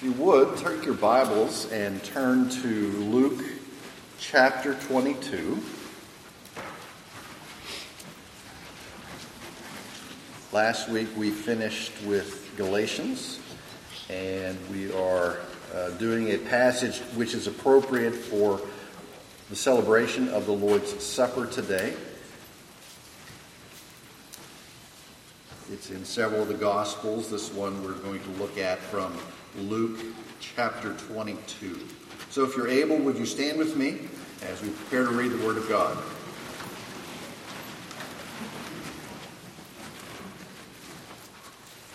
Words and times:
If 0.00 0.06
you 0.06 0.12
would, 0.12 0.56
take 0.56 0.86
your 0.86 0.94
Bibles 0.94 1.70
and 1.70 2.02
turn 2.02 2.48
to 2.48 2.68
Luke 2.68 3.44
chapter 4.18 4.72
22. 4.72 5.58
Last 10.52 10.88
week 10.88 11.08
we 11.18 11.30
finished 11.30 11.92
with 12.06 12.50
Galatians, 12.56 13.40
and 14.08 14.56
we 14.70 14.90
are 14.90 15.36
uh, 15.74 15.90
doing 15.98 16.30
a 16.30 16.38
passage 16.38 17.00
which 17.14 17.34
is 17.34 17.46
appropriate 17.46 18.14
for 18.14 18.58
the 19.50 19.56
celebration 19.56 20.30
of 20.30 20.46
the 20.46 20.52
Lord's 20.52 21.04
Supper 21.04 21.44
today. 21.44 21.92
It's 25.70 25.90
in 25.90 26.06
several 26.06 26.40
of 26.40 26.48
the 26.48 26.54
Gospels. 26.54 27.28
This 27.28 27.52
one 27.52 27.84
we're 27.84 27.92
going 27.92 28.20
to 28.20 28.30
look 28.42 28.56
at 28.56 28.78
from 28.78 29.12
Luke 29.58 29.98
chapter 30.38 30.94
22. 30.94 31.80
So 32.30 32.44
if 32.44 32.56
you're 32.56 32.68
able, 32.68 32.96
would 32.98 33.18
you 33.18 33.26
stand 33.26 33.58
with 33.58 33.76
me 33.76 33.98
as 34.42 34.62
we 34.62 34.68
prepare 34.70 35.04
to 35.04 35.10
read 35.10 35.32
the 35.32 35.44
Word 35.44 35.56
of 35.56 35.68
God? 35.68 35.96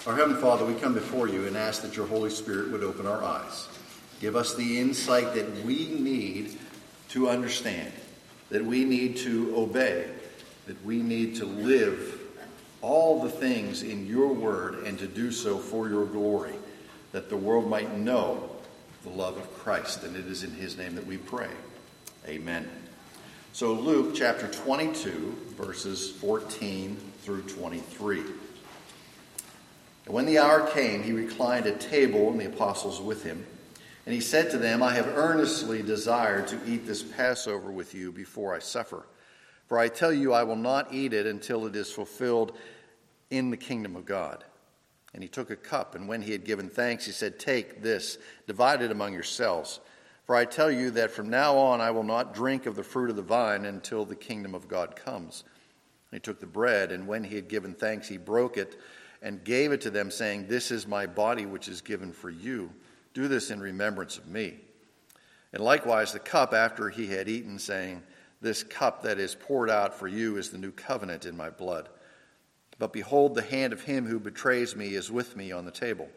Our 0.05 0.15
Heavenly 0.15 0.41
Father, 0.41 0.65
we 0.65 0.75
come 0.75 0.93
before 0.93 1.29
you 1.29 1.47
and 1.47 1.55
ask 1.55 1.81
that 1.81 1.95
your 1.95 2.05
Holy 2.07 2.29
Spirit 2.29 2.71
would 2.71 2.83
open 2.83 3.07
our 3.07 3.23
eyes. 3.23 3.69
Give 4.19 4.35
us 4.35 4.53
the 4.53 4.79
insight 4.79 5.33
that 5.33 5.65
we 5.65 5.87
need 5.87 6.57
to 7.09 7.29
understand, 7.29 7.91
that 8.49 8.63
we 8.63 8.83
need 8.83 9.15
to 9.17 9.55
obey, 9.55 10.09
that 10.67 10.83
we 10.85 11.01
need 11.01 11.35
to 11.37 11.45
live 11.45 12.19
all 12.81 13.23
the 13.23 13.29
things 13.29 13.81
in 13.81 14.05
your 14.05 14.33
word 14.33 14.83
and 14.85 14.99
to 14.99 15.07
do 15.07 15.31
so 15.31 15.57
for 15.57 15.89
your 15.89 16.05
glory 16.05 16.53
that 17.15 17.29
the 17.29 17.37
world 17.37 17.69
might 17.69 17.97
know 17.97 18.49
the 19.03 19.09
love 19.09 19.37
of 19.37 19.57
Christ. 19.59 20.03
And 20.03 20.17
it 20.17 20.27
is 20.27 20.43
in 20.43 20.51
his 20.51 20.77
name 20.77 20.95
that 20.95 21.07
we 21.07 21.15
pray. 21.15 21.47
Amen. 22.27 22.69
So, 23.53 23.71
Luke 23.71 24.13
chapter 24.13 24.49
22, 24.49 25.53
verses 25.55 26.11
14 26.11 26.97
through 27.21 27.43
23. 27.43 28.19
And 28.19 30.13
when 30.13 30.25
the 30.25 30.39
hour 30.39 30.69
came, 30.71 31.03
he 31.03 31.13
reclined 31.13 31.67
at 31.67 31.79
table, 31.79 32.31
and 32.31 32.37
the 32.37 32.47
apostles 32.47 32.99
with 32.99 33.23
him. 33.23 33.45
And 34.05 34.13
he 34.13 34.19
said 34.19 34.51
to 34.51 34.57
them, 34.57 34.83
I 34.83 34.93
have 34.93 35.07
earnestly 35.07 35.81
desired 35.81 36.49
to 36.49 36.59
eat 36.67 36.85
this 36.85 37.01
Passover 37.01 37.71
with 37.71 37.95
you 37.95 38.11
before 38.11 38.53
I 38.53 38.59
suffer. 38.59 39.05
For 39.67 39.79
I 39.79 39.87
tell 39.87 40.11
you, 40.11 40.33
I 40.33 40.43
will 40.43 40.57
not 40.57 40.93
eat 40.93 41.13
it 41.13 41.25
until 41.25 41.65
it 41.65 41.77
is 41.77 41.89
fulfilled 41.89 42.57
in 43.29 43.51
the 43.51 43.57
kingdom 43.57 43.95
of 43.95 44.05
God. 44.05 44.43
And 45.15 45.23
he 45.23 45.29
took 45.29 45.49
a 45.49 45.55
cup, 45.55 45.95
and 45.95 46.09
when 46.09 46.21
he 46.21 46.33
had 46.33 46.43
given 46.43 46.67
thanks, 46.67 47.05
he 47.05 47.13
said, 47.13 47.39
Take 47.39 47.81
this, 47.81 48.17
divide 48.47 48.81
it 48.81 48.91
among 48.91 49.13
yourselves. 49.13 49.79
For 50.25 50.35
I 50.35 50.43
tell 50.43 50.69
you 50.69 50.91
that 50.91 51.09
from 51.09 51.29
now 51.29 51.55
on 51.55 51.79
I 51.79 51.91
will 51.91 52.03
not 52.03 52.33
drink 52.33 52.65
of 52.65 52.75
the 52.75 52.83
fruit 52.83 53.09
of 53.09 53.15
the 53.15 53.21
vine 53.21 53.63
until 53.63 54.03
the 54.03 54.17
kingdom 54.17 54.53
of 54.53 54.67
God 54.67 54.97
comes. 54.97 55.45
And 56.11 56.17
he 56.17 56.19
took 56.19 56.41
the 56.41 56.45
bread, 56.45 56.91
and 56.91 57.07
when 57.07 57.23
he 57.23 57.35
had 57.35 57.47
given 57.47 57.73
thanks, 57.73 58.09
he 58.09 58.17
broke 58.17 58.57
it 58.57 58.77
and 59.21 59.41
gave 59.41 59.71
it 59.71 59.79
to 59.81 59.89
them, 59.89 60.11
saying, 60.11 60.47
This 60.47 60.69
is 60.69 60.85
my 60.85 61.05
body, 61.05 61.45
which 61.45 61.69
is 61.69 61.79
given 61.79 62.11
for 62.11 62.29
you. 62.29 62.69
Do 63.13 63.29
this 63.29 63.51
in 63.51 63.61
remembrance 63.61 64.17
of 64.17 64.27
me. 64.27 64.55
And 65.53 65.63
likewise 65.63 66.11
the 66.11 66.19
cup 66.19 66.53
after 66.53 66.89
he 66.89 67.07
had 67.07 67.29
eaten, 67.29 67.57
saying, 67.57 68.03
This 68.41 68.63
cup 68.63 69.03
that 69.03 69.17
is 69.17 69.33
poured 69.33 69.69
out 69.69 69.97
for 69.97 70.09
you 70.09 70.35
is 70.35 70.49
the 70.49 70.57
new 70.57 70.73
covenant 70.73 71.25
in 71.25 71.37
my 71.37 71.49
blood. 71.49 71.87
But 72.77 72.93
behold, 72.93 73.35
the 73.35 73.41
hand 73.41 73.73
of 73.73 73.83
him 73.83 74.05
who 74.05 74.19
betrays 74.19 74.75
me 74.75 74.95
is 74.95 75.11
with 75.11 75.35
me 75.37 75.51
on 75.51 75.65
the 75.65 75.71
table. 75.71 76.09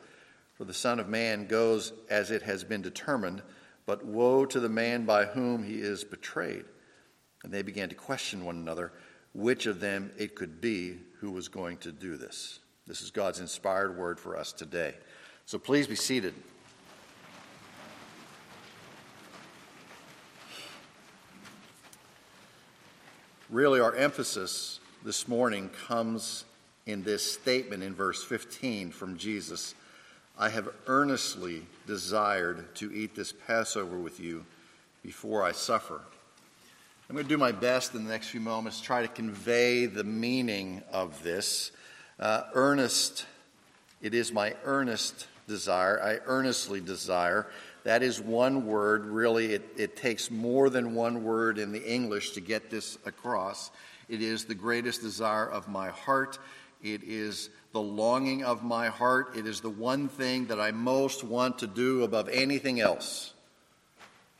For 0.55 0.65
the 0.65 0.75
Son 0.75 0.99
of 0.99 1.09
Man 1.09 1.47
goes 1.47 1.93
as 2.11 2.31
it 2.31 2.43
has 2.43 2.65
been 2.65 2.83
determined, 2.83 3.43
but 3.87 4.05
woe 4.05 4.45
to 4.47 4.59
the 4.59 4.69
man 4.69 5.05
by 5.05 5.25
whom 5.25 5.63
he 5.63 5.77
is 5.77 6.03
betrayed. 6.03 6.65
And 7.45 7.53
they 7.53 7.63
began 7.63 7.89
to 7.91 7.95
question 7.95 8.45
one 8.45 8.57
another 8.57 8.93
which 9.35 9.67
of 9.67 9.79
them 9.79 10.11
it 10.19 10.35
could 10.35 10.61
be 10.61 10.99
who 11.21 11.31
was 11.31 11.47
going 11.49 11.77
to 11.77 11.93
do 11.93 12.17
this. 12.17 12.59
This 12.89 13.03
is 13.03 13.11
God's 13.11 13.39
inspired 13.39 13.97
word 13.97 14.19
for 14.19 14.37
us 14.37 14.53
today. 14.53 14.95
So 15.47 15.59
please 15.59 15.87
be 15.87 15.95
seated. 15.95 16.35
Really, 23.49 23.79
our 23.79 23.95
emphasis 23.95 24.81
this 25.05 25.29
morning 25.29 25.71
comes 25.87 26.45
in 26.89 27.03
this 27.03 27.23
statement 27.23 27.83
in 27.83 27.95
verse 27.95 28.25
15 28.25 28.91
from 28.91 29.19
Jesus 29.19 29.75
I 30.39 30.49
have 30.49 30.69
earnestly 30.87 31.67
desired 31.87 32.75
to 32.77 32.93
eat 32.93 33.15
this 33.15 33.33
Passover 33.33 33.99
with 33.99 34.21
you 34.21 34.45
before 35.03 35.45
I 35.45 35.53
suffer. 35.53 36.01
I'm 37.09 37.17
going 37.17 37.27
to 37.27 37.29
do 37.29 37.37
my 37.37 37.53
best 37.53 37.95
in 37.95 38.05
the 38.05 38.11
next 38.11 38.29
few 38.29 38.41
moments 38.41 38.79
to 38.79 38.85
try 38.85 39.03
to 39.03 39.09
convey 39.09 39.87
the 39.87 40.05
meaning 40.05 40.83
of 40.93 41.23
this. 41.23 41.73
Uh, 42.21 42.43
earnest, 42.55 43.27
it 44.01 44.15
is 44.15 44.33
my 44.33 44.55
earnest 44.65 45.27
desire. 45.49 46.01
I 46.01 46.21
earnestly 46.27 46.81
desire. 46.81 47.49
That 47.83 48.03
is 48.03 48.21
one 48.21 48.65
word. 48.65 49.07
Really, 49.07 49.55
it, 49.55 49.63
it 49.77 49.97
takes 49.97 50.31
more 50.31 50.71
than 50.71 50.95
one 50.95 51.25
word 51.25 51.59
in 51.59 51.73
the 51.73 51.85
English 51.85 52.31
to 52.33 52.41
get 52.41 52.71
this 52.71 52.97
across. 53.05 53.73
It 54.09 54.23
is 54.23 54.45
the 54.45 54.55
greatest 54.55 55.03
desire 55.03 55.51
of 55.51 55.69
my 55.69 55.89
heart. 55.89 56.39
It 56.83 57.03
is 57.03 57.51
the 57.73 57.81
longing 57.81 58.45
of 58.45 58.63
my 58.63 58.89
heart. 58.89 59.37
It 59.37 59.47
is 59.47 59.61
the 59.61 59.71
one 59.71 60.09
thing 60.09 60.47
that 60.47 60.61
I 60.61 60.71
most 60.71 61.25
want 61.25 61.59
to 61.59 61.67
do 61.67 62.05
above 62.05 62.29
anything 62.29 62.81
else, 62.81 63.35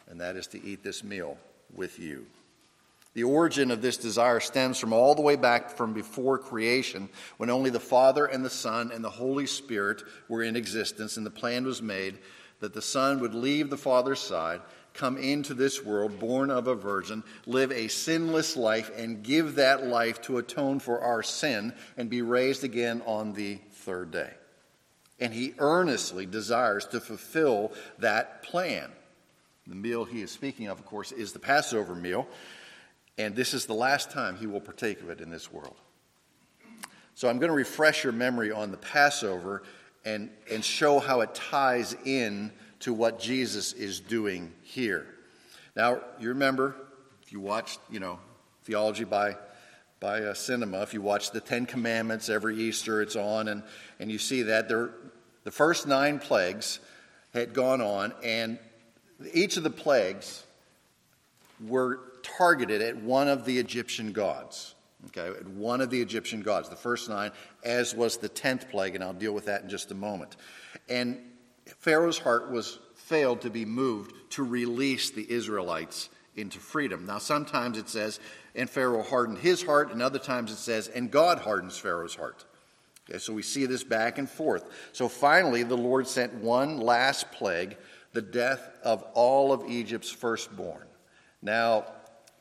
and 0.09 0.21
that 0.21 0.37
is 0.37 0.47
to 0.49 0.65
eat 0.65 0.83
this 0.83 1.03
meal 1.03 1.37
with 1.75 1.99
you. 1.99 2.27
The 3.15 3.25
origin 3.25 3.71
of 3.71 3.83
this 3.83 3.97
desire 3.97 4.39
stems 4.39 4.79
from 4.79 4.93
all 4.93 5.15
the 5.15 5.23
way 5.23 5.35
back 5.35 5.71
from 5.71 5.93
before 5.93 6.39
creation, 6.39 7.09
when 7.37 7.51
only 7.51 7.71
the 7.71 7.81
Father 7.81 8.27
and 8.27 8.45
the 8.45 8.51
Son 8.51 8.93
and 8.93 9.05
the 9.05 9.11
Holy 9.11 9.47
Spirit 9.47 10.03
were 10.29 10.43
in 10.43 10.55
existence, 10.55 11.17
and 11.17 11.27
the 11.27 11.31
plan 11.31 11.65
was 11.65 11.83
made 11.83 12.19
that 12.61 12.75
the 12.75 12.83
Son 12.83 13.19
would 13.21 13.35
leave 13.35 13.71
the 13.71 13.77
Father's 13.77 14.21
side 14.21 14.61
come 14.99 15.17
into 15.17 15.55
this 15.55 15.85
world, 15.85 16.19
born 16.19 16.51
of 16.51 16.67
a 16.67 16.75
virgin, 16.75 17.23
live 17.47 17.71
a 17.71 17.87
sinless 17.87 18.57
life, 18.57 18.91
and 18.97 19.23
give 19.23 19.55
that 19.55 19.87
life 19.87 20.21
to 20.23 20.39
atone 20.39 20.81
for 20.81 21.01
our 21.01 21.23
sin 21.23 21.73
and 21.97 22.11
be 22.11 22.21
raised 22.21 22.65
again 22.65 23.01
on 23.07 23.33
the 23.33 23.59
third 23.73 24.11
day. 24.11 24.31
And 25.21 25.33
he 25.33 25.55
earnestly 25.59 26.27
desires 26.27 26.85
to 26.87 27.01
fulfill 27.01 27.73
that 28.01 28.43
plan. 28.43 28.91
The 29.69 29.77
meal 29.77 30.05
he 30.05 30.21
is 30.21 30.33
speaking 30.33 30.67
of, 30.67 30.79
of 30.79 30.85
course, 30.85 31.13
is 31.13 31.33
the 31.33 31.39
Passover 31.39 31.95
meal, 31.95 32.27
and 33.17 33.37
this 33.37 33.55
is 33.55 33.67
the 33.67 33.75
last 33.75 34.11
time 34.11 34.37
he 34.37 34.47
will 34.47 34.61
partake 34.61 35.01
of 35.01 35.11
it 35.11 35.21
in 35.21 35.31
this 35.31 35.53
world. 35.53 35.77
So 37.15 37.29
I'm 37.29 37.39
going 37.39 37.51
to 37.51 37.57
refresh 37.57 38.03
your 38.03 38.13
memory 38.13 38.51
on 38.51 38.71
the 38.73 38.77
Passover 38.77 39.63
and, 40.05 40.31
and 40.51 40.65
show 40.65 40.99
how 40.99 41.21
it 41.21 41.35
ties 41.35 41.95
in 42.05 42.51
to 42.81 42.93
what 42.93 43.19
Jesus 43.21 43.73
is 43.73 44.01
doing 44.01 44.53
here. 44.63 45.07
Now, 45.75 46.01
you 46.19 46.29
remember, 46.31 46.75
if 47.23 47.33
you 47.33 47.41
watched, 47.41 47.81
you 47.91 48.01
know, 48.01 48.19
theology 48.65 49.05
by 49.05 49.37
by 50.01 50.19
a 50.19 50.35
cinema, 50.35 50.83
if 50.83 50.95
you 50.95 51.03
watch 51.03 51.33
the 51.33 51.41
Ten 51.41 51.67
Commandments 51.67 52.29
every 52.29 52.57
Easter, 52.57 53.03
it's 53.03 53.17
on, 53.17 53.49
and, 53.49 53.63
and 53.99 54.11
you 54.11 54.19
see 54.19 54.43
that 54.43 54.69
there, 54.69 54.91
the 55.45 55.51
first 55.51 55.87
nine 55.87 56.21
plagues 56.21 56.79
had 57.35 57.53
gone 57.53 57.81
on, 57.81 58.13
and 58.23 58.59
each 59.33 59.57
of 59.57 59.65
the 59.65 59.71
plagues 59.71 60.45
were 61.67 62.01
targeted 62.23 62.81
at 62.81 62.97
one 62.97 63.29
of 63.29 63.45
the 63.45 63.59
Egyptian 63.59 64.13
gods. 64.13 64.75
Okay, 65.07 65.27
at 65.27 65.47
one 65.47 65.81
of 65.81 65.91
the 65.91 66.01
Egyptian 66.01 66.43
gods, 66.43 66.69
the 66.69 66.77
first 66.77 67.09
nine, 67.09 67.31
as 67.63 67.95
was 67.95 68.17
the 68.17 68.29
tenth 68.29 68.69
plague, 68.69 68.95
and 68.97 69.03
I'll 69.03 69.13
deal 69.13 69.33
with 69.33 69.47
that 69.47 69.63
in 69.63 69.69
just 69.69 69.91
a 69.93 69.95
moment. 69.95 70.37
And 70.89 71.21
Pharaoh's 71.79 72.19
heart 72.19 72.51
was 72.51 72.79
failed 72.95 73.41
to 73.43 73.51
be 73.51 73.65
moved 73.65 74.13
to 74.31 74.43
release 74.43 75.11
the 75.11 75.31
Israelites 75.31 76.11
into 76.37 76.59
freedom. 76.59 77.07
Now, 77.07 77.19
sometimes 77.19 77.79
it 77.79 77.89
says, 77.89 78.21
and 78.55 78.69
Pharaoh 78.69 79.03
hardened 79.03 79.39
his 79.39 79.63
heart, 79.63 79.93
and 79.93 80.03
other 80.03 80.19
times 80.19 80.53
it 80.53 80.57
says, 80.57 80.89
and 80.89 81.11
God 81.11 81.39
hardens 81.39 81.79
Pharaoh's 81.79 82.15
heart. 82.15 82.45
Okay, 83.09 83.19
so 83.19 83.33
we 83.33 83.43
see 83.43 83.67
this 83.67 83.85
back 83.85 84.19
and 84.19 84.29
forth. 84.29 84.69
So 84.93 85.09
finally, 85.09 85.63
the 85.63 85.77
Lord 85.77 86.07
sent 86.07 86.35
one 86.35 86.79
last 86.79 87.33
plague, 87.33 87.77
the 88.13 88.23
death 88.23 88.71
of 88.83 89.03
all 89.15 89.53
of 89.53 89.69
Egypt's 89.69 90.11
firstborn. 90.11 90.87
Now, 91.41 91.87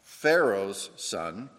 Pharaoh's 0.04 0.90
son, 0.96 1.50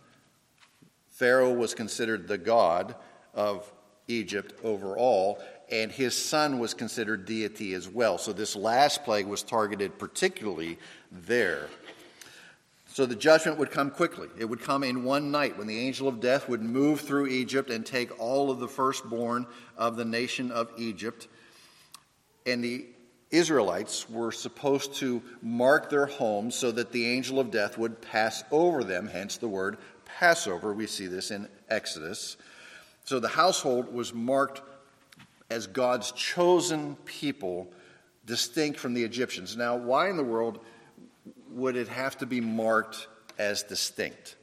Pharaoh 1.09 1.53
was 1.53 1.75
considered 1.75 2.29
the 2.29 2.39
god 2.39 2.95
of 3.35 3.71
Egypt 4.09 4.55
overall, 4.63 5.43
and 5.71 5.93
his 5.93 6.17
son 6.17 6.59
was 6.59 6.75
considered 6.75 7.25
deity 7.25 7.75
as 7.75 7.89
well. 7.89 8.19
So 8.19 8.33
this 8.33 8.57
last 8.57 9.05
plague 9.05 9.27
was 9.27 9.43
targeted 9.43 9.99
particularly 9.99 10.79
there. 11.13 11.69
So 12.87 13.07
the 13.07 13.15
judgment 13.15 13.59
would 13.59 13.71
come 13.71 13.91
quickly. 13.91 14.29
It 14.39 14.47
would 14.47 14.61
come 14.61 14.83
in 14.83 15.05
one 15.05 15.31
night 15.31 15.57
when 15.57 15.67
the 15.67 15.79
angel 15.79 16.09
of 16.09 16.21
death 16.21 16.49
would 16.49 16.63
move 16.63 17.01
through 17.01 17.29
Egypt 17.29 17.71
and 17.71 17.85
take 17.85 18.19
all 18.19 18.51
of 18.51 18.59
the 18.59 18.69
firstborn 18.69 19.47
of 19.77 19.97
the 19.97 20.05
nation 20.05 20.51
of 20.51 20.73
Egypt. 20.77 21.29
And 22.47 22.65
the 22.65 22.87
Israelites 23.31 24.09
were 24.09 24.33
supposed 24.33 24.95
to 24.97 25.23
mark 25.43 25.91
their 25.91 26.07
homes 26.07 26.55
so 26.55 26.73
that 26.73 26.93
the 26.93 27.07
angel 27.07 27.39
of 27.39 27.51
death 27.51 27.77
would 27.77 28.01
pass 28.01 28.43
over 28.51 28.83
them, 28.83 29.07
hence 29.07 29.37
the 29.37 29.49
word 29.49 29.77
Passover. 30.07 30.73
We 30.73 30.87
see 30.87 31.07
this 31.07 31.31
in 31.31 31.47
Exodus. 31.69 32.37
So 33.05 33.21
the 33.21 33.29
household 33.29 33.93
was 33.93 34.13
marked 34.13 34.63
as 35.51 35.67
God's 35.67 36.13
chosen 36.13 36.97
people, 37.05 37.73
distinct 38.27 38.79
from 38.79 38.95
the 38.95 39.03
Egyptians. 39.03 39.57
Now, 39.57 39.77
why 39.77 40.11
in 40.11 40.17
the 40.17 40.25
world 40.25 40.61
would 41.51 41.77
it 41.77 41.89
have 41.89 42.19
to 42.19 42.27
be 42.27 42.41
marked 42.41 43.09
as 43.39 43.63
distinct? 43.63 44.37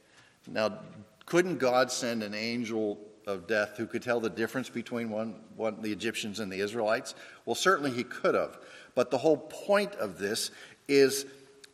Now, 0.48 0.80
couldn't 1.24 1.58
God 1.58 1.90
send 1.90 2.22
an 2.22 2.34
angel 2.34 2.98
of 3.26 3.46
death 3.46 3.76
who 3.76 3.86
could 3.86 4.02
tell 4.02 4.20
the 4.20 4.30
difference 4.30 4.68
between 4.68 5.10
one, 5.10 5.36
one, 5.56 5.82
the 5.82 5.92
Egyptians 5.92 6.40
and 6.40 6.50
the 6.50 6.60
Israelites? 6.60 7.14
Well, 7.44 7.54
certainly 7.54 7.90
he 7.90 8.04
could 8.04 8.34
have. 8.34 8.58
But 8.94 9.10
the 9.10 9.18
whole 9.18 9.36
point 9.36 9.94
of 9.96 10.18
this 10.18 10.50
is 10.88 11.26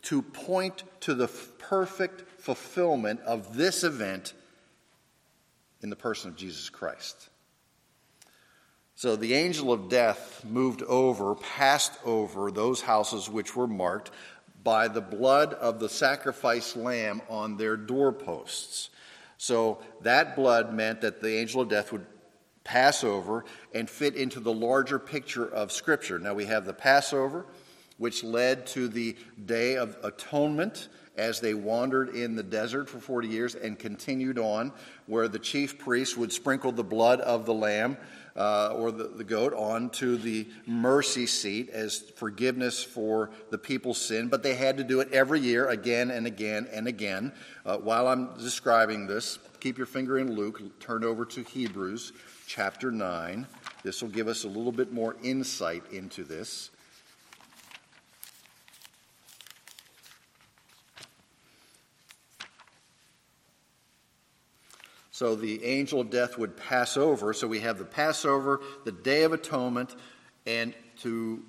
to 0.02 0.22
point 0.22 0.82
to 1.00 1.14
the 1.14 1.28
perfect 1.28 2.40
fulfillment 2.40 3.20
of 3.20 3.56
this 3.56 3.84
event 3.84 4.34
in 5.82 5.90
the 5.90 5.96
person 5.96 6.30
of 6.30 6.36
Jesus 6.36 6.68
Christ. 6.68 7.28
So 9.02 9.16
the 9.16 9.34
angel 9.34 9.72
of 9.72 9.88
death 9.88 10.44
moved 10.48 10.80
over, 10.84 11.34
passed 11.34 11.98
over 12.04 12.52
those 12.52 12.80
houses 12.80 13.28
which 13.28 13.56
were 13.56 13.66
marked 13.66 14.12
by 14.62 14.86
the 14.86 15.00
blood 15.00 15.54
of 15.54 15.80
the 15.80 15.88
sacrificed 15.88 16.76
lamb 16.76 17.20
on 17.28 17.56
their 17.56 17.76
doorposts. 17.76 18.90
So 19.38 19.80
that 20.02 20.36
blood 20.36 20.72
meant 20.72 21.00
that 21.00 21.20
the 21.20 21.34
angel 21.34 21.62
of 21.62 21.68
death 21.68 21.90
would 21.90 22.06
pass 22.62 23.02
over 23.02 23.44
and 23.74 23.90
fit 23.90 24.14
into 24.14 24.38
the 24.38 24.52
larger 24.52 25.00
picture 25.00 25.48
of 25.48 25.72
Scripture. 25.72 26.20
Now 26.20 26.34
we 26.34 26.44
have 26.44 26.64
the 26.64 26.72
Passover, 26.72 27.44
which 27.98 28.22
led 28.22 28.68
to 28.68 28.86
the 28.86 29.16
Day 29.44 29.78
of 29.78 29.96
Atonement 30.04 30.88
as 31.16 31.40
they 31.40 31.54
wandered 31.54 32.10
in 32.10 32.36
the 32.36 32.42
desert 32.44 32.88
for 32.88 33.00
40 33.00 33.26
years 33.26 33.56
and 33.56 33.76
continued 33.76 34.38
on, 34.38 34.72
where 35.06 35.26
the 35.26 35.40
chief 35.40 35.76
priest 35.80 36.16
would 36.16 36.32
sprinkle 36.32 36.70
the 36.70 36.84
blood 36.84 37.20
of 37.20 37.46
the 37.46 37.52
lamb 37.52 37.96
uh, 38.36 38.74
or 38.74 38.90
the, 38.90 39.04
the 39.04 39.24
goat 39.24 39.52
onto 39.54 40.16
the 40.16 40.48
mercy 40.66 41.26
seat 41.26 41.70
as 41.70 42.00
forgiveness 42.16 42.82
for 42.82 43.30
the 43.50 43.58
people's 43.58 44.00
sin, 44.00 44.28
but 44.28 44.42
they 44.42 44.54
had 44.54 44.76
to 44.76 44.84
do 44.84 45.00
it 45.00 45.12
every 45.12 45.40
year, 45.40 45.68
again 45.68 46.10
and 46.10 46.26
again 46.26 46.68
and 46.72 46.88
again. 46.88 47.32
Uh, 47.64 47.76
while 47.76 48.08
I'm 48.08 48.34
describing 48.38 49.06
this, 49.06 49.38
keep 49.60 49.76
your 49.76 49.86
finger 49.86 50.18
in 50.18 50.34
Luke, 50.34 50.60
turn 50.80 51.04
over 51.04 51.24
to 51.26 51.42
Hebrews 51.42 52.12
chapter 52.46 52.90
9. 52.90 53.46
This 53.82 54.02
will 54.02 54.10
give 54.10 54.28
us 54.28 54.44
a 54.44 54.48
little 54.48 54.72
bit 54.72 54.92
more 54.92 55.16
insight 55.22 55.82
into 55.92 56.24
this. 56.24 56.70
So 65.22 65.36
the 65.36 65.64
angel 65.64 66.00
of 66.00 66.10
death 66.10 66.36
would 66.36 66.56
pass 66.56 66.96
over. 66.96 67.32
So 67.32 67.46
we 67.46 67.60
have 67.60 67.78
the 67.78 67.84
Passover, 67.84 68.60
the 68.84 68.90
Day 68.90 69.22
of 69.22 69.32
Atonement, 69.32 69.94
and 70.46 70.74
to 71.02 71.44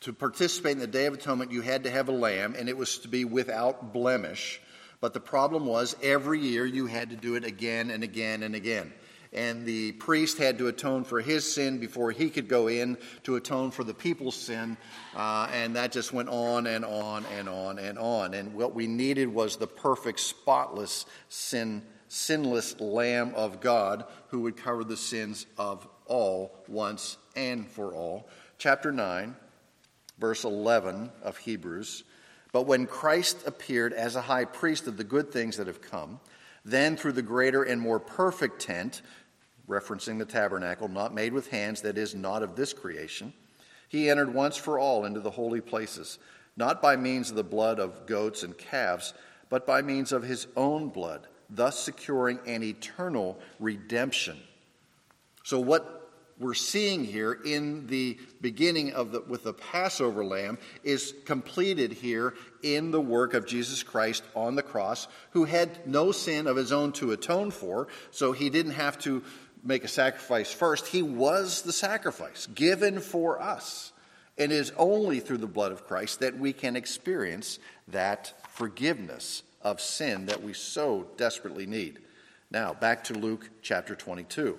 to 0.00 0.12
participate 0.12 0.72
in 0.72 0.78
the 0.78 0.86
Day 0.86 1.06
of 1.06 1.14
Atonement, 1.14 1.50
you 1.50 1.62
had 1.62 1.84
to 1.84 1.90
have 1.90 2.10
a 2.10 2.12
lamb, 2.12 2.54
and 2.54 2.68
it 2.68 2.76
was 2.76 2.98
to 2.98 3.08
be 3.08 3.24
without 3.24 3.94
blemish. 3.94 4.60
But 5.00 5.14
the 5.14 5.20
problem 5.20 5.64
was 5.64 5.96
every 6.02 6.38
year 6.38 6.66
you 6.66 6.84
had 6.84 7.08
to 7.10 7.16
do 7.16 7.34
it 7.34 7.44
again 7.44 7.90
and 7.90 8.04
again 8.04 8.42
and 8.42 8.54
again 8.54 8.92
and 9.32 9.66
the 9.66 9.92
priest 9.92 10.38
had 10.38 10.58
to 10.58 10.68
atone 10.68 11.04
for 11.04 11.20
his 11.20 11.50
sin 11.50 11.78
before 11.78 12.10
he 12.10 12.30
could 12.30 12.48
go 12.48 12.68
in 12.68 12.96
to 13.24 13.36
atone 13.36 13.70
for 13.70 13.84
the 13.84 13.94
people's 13.94 14.36
sin. 14.36 14.76
Uh, 15.14 15.48
and 15.52 15.76
that 15.76 15.92
just 15.92 16.12
went 16.12 16.28
on 16.28 16.66
and 16.66 16.84
on 16.84 17.24
and 17.36 17.48
on 17.48 17.78
and 17.78 17.98
on. 17.98 18.34
And 18.34 18.54
what 18.54 18.74
we 18.74 18.86
needed 18.86 19.28
was 19.28 19.56
the 19.56 19.66
perfect, 19.66 20.20
spotless, 20.20 21.04
sin, 21.28 21.82
sinless 22.08 22.80
Lamb 22.80 23.34
of 23.34 23.60
God 23.60 24.04
who 24.28 24.40
would 24.42 24.56
cover 24.56 24.84
the 24.84 24.96
sins 24.96 25.46
of 25.58 25.86
all 26.06 26.56
once 26.66 27.18
and 27.36 27.66
for 27.68 27.94
all. 27.94 28.28
Chapter 28.56 28.90
9, 28.90 29.36
verse 30.18 30.44
11 30.44 31.10
of 31.22 31.36
Hebrews. 31.36 32.04
But 32.50 32.62
when 32.62 32.86
Christ 32.86 33.46
appeared 33.46 33.92
as 33.92 34.16
a 34.16 34.22
high 34.22 34.46
priest 34.46 34.86
of 34.86 34.96
the 34.96 35.04
good 35.04 35.30
things 35.30 35.58
that 35.58 35.66
have 35.66 35.82
come, 35.82 36.18
then, 36.70 36.96
through 36.96 37.12
the 37.12 37.22
greater 37.22 37.62
and 37.62 37.80
more 37.80 37.98
perfect 37.98 38.60
tent, 38.60 39.02
referencing 39.68 40.18
the 40.18 40.24
tabernacle, 40.24 40.88
not 40.88 41.14
made 41.14 41.32
with 41.32 41.48
hands, 41.48 41.82
that 41.82 41.98
is, 41.98 42.14
not 42.14 42.42
of 42.42 42.56
this 42.56 42.72
creation, 42.72 43.32
he 43.88 44.10
entered 44.10 44.32
once 44.32 44.56
for 44.56 44.78
all 44.78 45.04
into 45.04 45.20
the 45.20 45.30
holy 45.30 45.60
places, 45.60 46.18
not 46.56 46.82
by 46.82 46.96
means 46.96 47.30
of 47.30 47.36
the 47.36 47.44
blood 47.44 47.78
of 47.78 48.06
goats 48.06 48.42
and 48.42 48.56
calves, 48.56 49.14
but 49.48 49.66
by 49.66 49.80
means 49.82 50.12
of 50.12 50.22
his 50.22 50.46
own 50.56 50.88
blood, 50.88 51.26
thus 51.48 51.78
securing 51.78 52.38
an 52.46 52.62
eternal 52.62 53.38
redemption. 53.58 54.38
So, 55.44 55.58
what 55.60 56.07
we're 56.38 56.54
seeing 56.54 57.04
here 57.04 57.32
in 57.32 57.86
the 57.86 58.18
beginning 58.40 58.92
of 58.92 59.12
the 59.12 59.20
with 59.22 59.44
the 59.44 59.52
Passover 59.52 60.24
lamb 60.24 60.58
is 60.84 61.14
completed 61.24 61.92
here 61.92 62.34
in 62.62 62.90
the 62.90 63.00
work 63.00 63.34
of 63.34 63.46
Jesus 63.46 63.82
Christ 63.82 64.22
on 64.34 64.54
the 64.54 64.62
cross, 64.62 65.08
who 65.30 65.44
had 65.44 65.86
no 65.86 66.12
sin 66.12 66.46
of 66.46 66.56
his 66.56 66.72
own 66.72 66.92
to 66.92 67.12
atone 67.12 67.50
for, 67.50 67.88
so 68.10 68.32
he 68.32 68.50
didn't 68.50 68.72
have 68.72 68.98
to 69.00 69.22
make 69.64 69.84
a 69.84 69.88
sacrifice 69.88 70.52
first. 70.52 70.86
He 70.86 71.02
was 71.02 71.62
the 71.62 71.72
sacrifice 71.72 72.46
given 72.46 73.00
for 73.00 73.40
us. 73.40 73.92
And 74.36 74.52
it 74.52 74.56
is 74.56 74.72
only 74.76 75.18
through 75.18 75.38
the 75.38 75.48
blood 75.48 75.72
of 75.72 75.86
Christ 75.86 76.20
that 76.20 76.38
we 76.38 76.52
can 76.52 76.76
experience 76.76 77.58
that 77.88 78.34
forgiveness 78.50 79.42
of 79.62 79.80
sin 79.80 80.26
that 80.26 80.42
we 80.42 80.52
so 80.52 81.08
desperately 81.16 81.66
need. 81.66 81.98
Now, 82.50 82.72
back 82.72 83.04
to 83.04 83.14
Luke 83.14 83.50
chapter 83.62 83.96
22. 83.96 84.56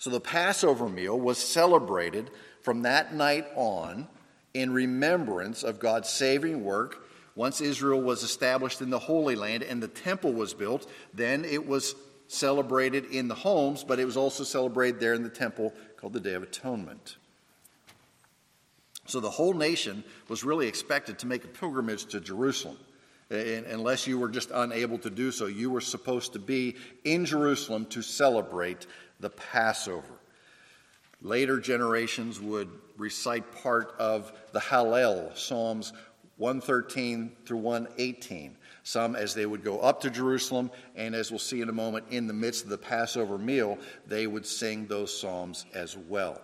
So 0.00 0.08
the 0.08 0.18
Passover 0.18 0.88
meal 0.88 1.20
was 1.20 1.36
celebrated 1.36 2.30
from 2.62 2.82
that 2.82 3.14
night 3.14 3.46
on 3.54 4.08
in 4.54 4.72
remembrance 4.72 5.62
of 5.62 5.78
God's 5.78 6.08
saving 6.08 6.64
work. 6.64 7.06
Once 7.34 7.60
Israel 7.60 8.00
was 8.00 8.22
established 8.22 8.80
in 8.80 8.88
the 8.88 8.98
Holy 8.98 9.36
Land 9.36 9.62
and 9.62 9.82
the 9.82 9.88
temple 9.88 10.32
was 10.32 10.54
built, 10.54 10.90
then 11.12 11.44
it 11.44 11.66
was 11.66 11.94
celebrated 12.28 13.04
in 13.12 13.28
the 13.28 13.34
homes, 13.34 13.84
but 13.84 14.00
it 14.00 14.06
was 14.06 14.16
also 14.16 14.42
celebrated 14.42 15.00
there 15.00 15.12
in 15.12 15.22
the 15.22 15.28
temple 15.28 15.74
called 15.98 16.14
the 16.14 16.20
Day 16.20 16.32
of 16.32 16.42
Atonement. 16.42 17.16
So 19.04 19.20
the 19.20 19.30
whole 19.30 19.52
nation 19.52 20.02
was 20.28 20.44
really 20.44 20.66
expected 20.66 21.18
to 21.18 21.26
make 21.26 21.44
a 21.44 21.48
pilgrimage 21.48 22.06
to 22.06 22.20
Jerusalem. 22.20 22.78
And 23.28 23.66
unless 23.66 24.06
you 24.06 24.18
were 24.18 24.30
just 24.30 24.50
unable 24.50 24.98
to 24.98 25.10
do 25.10 25.30
so, 25.30 25.46
you 25.46 25.70
were 25.70 25.80
supposed 25.82 26.32
to 26.32 26.38
be 26.38 26.76
in 27.04 27.26
Jerusalem 27.26 27.84
to 27.86 28.02
celebrate 28.02 28.86
the 29.20 29.30
Passover. 29.30 30.20
Later 31.22 31.60
generations 31.60 32.40
would 32.40 32.70
recite 32.96 33.62
part 33.62 33.94
of 33.98 34.32
the 34.52 34.60
Hallel, 34.60 35.36
Psalms 35.36 35.92
113 36.38 37.36
through 37.44 37.58
118. 37.58 38.56
Some 38.82 39.14
as 39.14 39.34
they 39.34 39.44
would 39.44 39.62
go 39.62 39.78
up 39.80 40.00
to 40.00 40.10
Jerusalem, 40.10 40.70
and 40.96 41.14
as 41.14 41.30
we'll 41.30 41.38
see 41.38 41.60
in 41.60 41.68
a 41.68 41.72
moment, 41.72 42.06
in 42.10 42.26
the 42.26 42.32
midst 42.32 42.64
of 42.64 42.70
the 42.70 42.78
Passover 42.78 43.36
meal, 43.36 43.78
they 44.06 44.26
would 44.26 44.46
sing 44.46 44.86
those 44.86 45.18
psalms 45.18 45.66
as 45.74 45.98
well. 45.98 46.40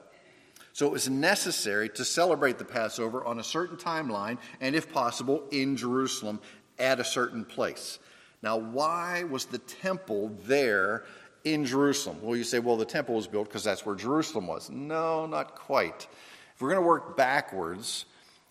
So 0.75 0.85
it 0.87 0.92
was 0.92 1.09
necessary 1.09 1.88
to 1.90 2.04
celebrate 2.04 2.59
the 2.59 2.64
Passover 2.66 3.25
on 3.25 3.38
a 3.38 3.45
certain 3.45 3.78
timeline, 3.78 4.37
and 4.61 4.76
if 4.76 4.92
possible, 4.92 5.45
in 5.50 5.78
Jerusalem 5.78 6.40
at 6.78 7.00
a 7.00 7.04
certain 7.04 7.47
place. 7.47 7.99
Now, 8.42 8.59
why 8.59 9.25
was 9.25 9.47
the 9.47 9.59
temple 9.59 10.37
there 10.45 11.04
in 11.47 11.65
Jerusalem. 11.65 12.19
Well, 12.23 12.37
you 12.37 12.43
say, 12.43 12.59
well, 12.59 12.76
the 12.76 12.85
temple 12.85 13.15
was 13.15 13.29
built 13.29 13.47
because 13.47 13.62
that's 13.62 13.87
where 13.87 13.95
Jerusalem 13.95 14.49
was. 14.49 14.69
No, 14.69 15.26
not 15.26 15.55
quite. 15.55 16.09
If 16.55 16.61
we're 16.61 16.71
going 16.71 16.83
to 16.83 16.87
work 16.87 17.17
backwards, 17.17 18.05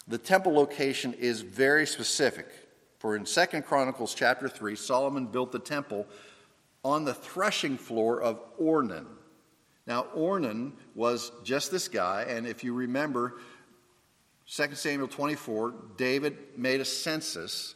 the 0.07 0.17
temple 0.17 0.53
location 0.53 1.13
is 1.13 1.41
very 1.41 1.85
specific. 1.85 2.47
For 2.99 3.17
in 3.17 3.25
Second 3.25 3.65
Chronicles 3.65 4.15
chapter 4.15 4.47
3, 4.47 4.77
Solomon 4.77 5.25
built 5.25 5.51
the 5.51 5.59
temple 5.59 6.07
on 6.85 7.03
the 7.03 7.13
threshing 7.13 7.77
floor 7.77 8.21
of 8.21 8.39
Ornan. 8.57 9.07
Now, 9.85 10.05
Ornan 10.15 10.71
was 10.95 11.33
just 11.43 11.71
this 11.71 11.89
guy, 11.89 12.25
and 12.29 12.47
if 12.47 12.63
you 12.63 12.73
remember 12.73 13.33
2 14.49 14.73
Samuel 14.73 15.09
24, 15.09 15.73
David 15.97 16.37
made 16.55 16.79
a 16.79 16.85
census 16.85 17.75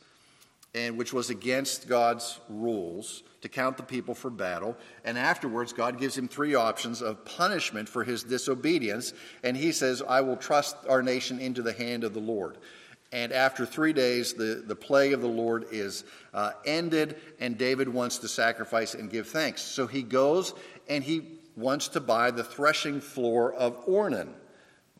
and 0.76 0.98
which 0.98 1.14
was 1.14 1.30
against 1.30 1.88
God's 1.88 2.40
rules 2.48 3.24
to 3.42 3.50
count 3.50 3.78
the 3.78 3.84
people 3.84 4.14
for 4.14 4.30
battle. 4.30 4.78
And 5.04 5.18
afterwards, 5.18 5.74
God 5.74 6.00
gives 6.00 6.18
him 6.18 6.28
three 6.28 6.56
options 6.56 7.02
of 7.02 7.26
punishment 7.26 7.90
for 7.90 8.04
his 8.04 8.24
disobedience. 8.24 9.14
And 9.44 9.56
he 9.56 9.72
says, 9.72 10.04
I 10.08 10.22
will 10.22 10.38
trust 10.38 10.76
our 10.88 11.02
nation 11.02 11.40
into 11.40 11.62
the 11.62 11.74
hand 11.74 12.04
of 12.04 12.14
the 12.14 12.20
Lord. 12.20 12.58
And 13.12 13.32
after 13.32 13.66
three 13.66 13.94
days, 13.94 14.34
the, 14.34 14.64
the 14.66 14.76
plague 14.76 15.14
of 15.14 15.22
the 15.22 15.28
Lord 15.28 15.66
is 15.72 16.04
uh, 16.34 16.52
ended, 16.66 17.16
and 17.40 17.58
David 17.58 17.90
wants 17.90 18.20
to 18.20 18.28
sacrifice 18.28 18.94
and 18.94 19.10
give 19.10 19.28
thanks. 19.28 19.64
So 19.64 19.88
he 19.88 20.04
goes 20.04 20.54
and 20.88 21.04
he 21.04 21.40
wants 21.56 21.88
to 21.90 22.00
buy 22.00 22.30
the 22.30 22.44
threshing 22.44 23.02
floor 23.02 23.54
of 23.54 23.86
Ornan. 23.88 24.30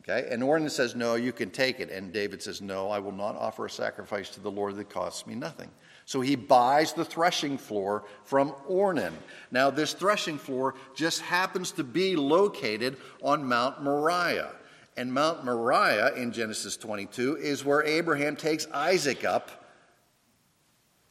Okay? 0.02 0.28
And 0.30 0.42
Ornan 0.42 0.70
says, 0.70 0.94
No, 0.94 1.14
you 1.14 1.32
can 1.32 1.50
take 1.50 1.80
it. 1.80 1.90
And 1.90 2.12
David 2.12 2.42
says, 2.42 2.60
No, 2.60 2.90
I 2.90 2.98
will 2.98 3.12
not 3.12 3.36
offer 3.36 3.66
a 3.66 3.70
sacrifice 3.70 4.30
to 4.30 4.40
the 4.40 4.50
Lord 4.50 4.76
that 4.76 4.90
costs 4.90 5.26
me 5.26 5.34
nothing. 5.34 5.70
So 6.06 6.20
he 6.20 6.34
buys 6.34 6.92
the 6.92 7.04
threshing 7.04 7.58
floor 7.58 8.04
from 8.24 8.52
Ornan. 8.68 9.12
Now, 9.50 9.70
this 9.70 9.92
threshing 9.92 10.38
floor 10.38 10.74
just 10.94 11.20
happens 11.20 11.72
to 11.72 11.84
be 11.84 12.16
located 12.16 12.96
on 13.22 13.44
Mount 13.44 13.82
Moriah. 13.82 14.50
And 14.96 15.12
Mount 15.12 15.44
Moriah 15.44 16.14
in 16.14 16.32
Genesis 16.32 16.76
22 16.76 17.36
is 17.36 17.64
where 17.64 17.84
Abraham 17.84 18.34
takes 18.36 18.66
Isaac 18.72 19.24
up 19.24 19.60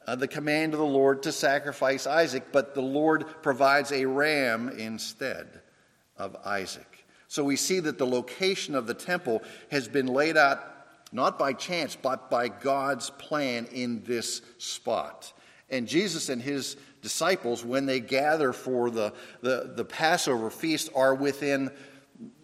uh, 0.09 0.15
the 0.15 0.27
command 0.27 0.73
of 0.73 0.79
the 0.79 0.85
Lord 0.85 1.21
to 1.23 1.31
sacrifice 1.31 2.07
Isaac, 2.07 2.45
but 2.51 2.73
the 2.73 2.81
Lord 2.81 3.25
provides 3.43 3.91
a 3.91 4.05
ram 4.05 4.69
instead 4.69 5.61
of 6.17 6.35
Isaac. 6.43 6.88
So 7.29 7.43
we 7.43 7.55
see 7.57 7.79
that 7.81 7.99
the 7.99 8.07
location 8.07 8.73
of 8.73 8.87
the 8.87 8.95
temple 8.95 9.43
has 9.69 9.87
been 9.87 10.07
laid 10.07 10.35
out 10.35 10.59
not 11.11 11.37
by 11.37 11.53
chance, 11.53 11.95
but 11.95 12.29
by 12.29 12.49
God's 12.49 13.11
plan 13.11 13.67
in 13.71 14.03
this 14.03 14.41
spot. 14.57 15.31
And 15.69 15.87
Jesus 15.87 16.29
and 16.29 16.41
his 16.41 16.75
disciples, 17.03 17.63
when 17.63 17.85
they 17.85 17.99
gather 17.99 18.51
for 18.51 18.89
the, 18.89 19.13
the, 19.41 19.73
the 19.75 19.85
Passover 19.85 20.49
feast, 20.49 20.89
are 20.95 21.13
within 21.13 21.69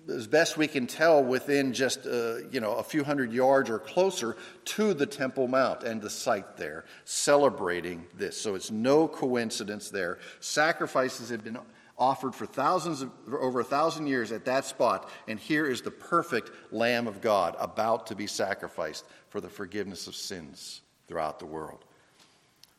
as 0.07 0.27
best 0.27 0.55
we 0.55 0.67
can 0.67 0.85
tell, 0.85 1.23
within 1.23 1.73
just 1.73 2.05
uh, 2.05 2.37
you 2.51 2.59
know 2.59 2.73
a 2.73 2.83
few 2.83 3.03
hundred 3.03 3.33
yards 3.33 3.71
or 3.71 3.79
closer 3.79 4.37
to 4.65 4.93
the 4.93 5.07
Temple 5.07 5.47
Mount 5.47 5.81
and 5.81 5.99
the 5.99 6.11
site 6.11 6.57
there, 6.57 6.85
celebrating 7.05 8.05
this. 8.15 8.39
So 8.39 8.53
it's 8.53 8.69
no 8.69 9.07
coincidence 9.07 9.89
there. 9.89 10.19
Sacrifices 10.41 11.29
have 11.29 11.43
been 11.43 11.57
offered 11.97 12.35
for 12.35 12.45
thousands 12.45 13.01
of, 13.01 13.11
for 13.27 13.41
over 13.41 13.61
a 13.61 13.63
thousand 13.63 14.07
years 14.07 14.31
at 14.31 14.45
that 14.45 14.65
spot, 14.65 15.09
and 15.27 15.39
here 15.39 15.65
is 15.65 15.81
the 15.81 15.91
perfect 15.91 16.51
Lamb 16.71 17.07
of 17.07 17.21
God 17.21 17.55
about 17.59 18.07
to 18.07 18.15
be 18.15 18.27
sacrificed 18.27 19.05
for 19.29 19.39
the 19.39 19.49
forgiveness 19.49 20.07
of 20.07 20.15
sins 20.15 20.81
throughout 21.07 21.39
the 21.39 21.45
world. 21.45 21.85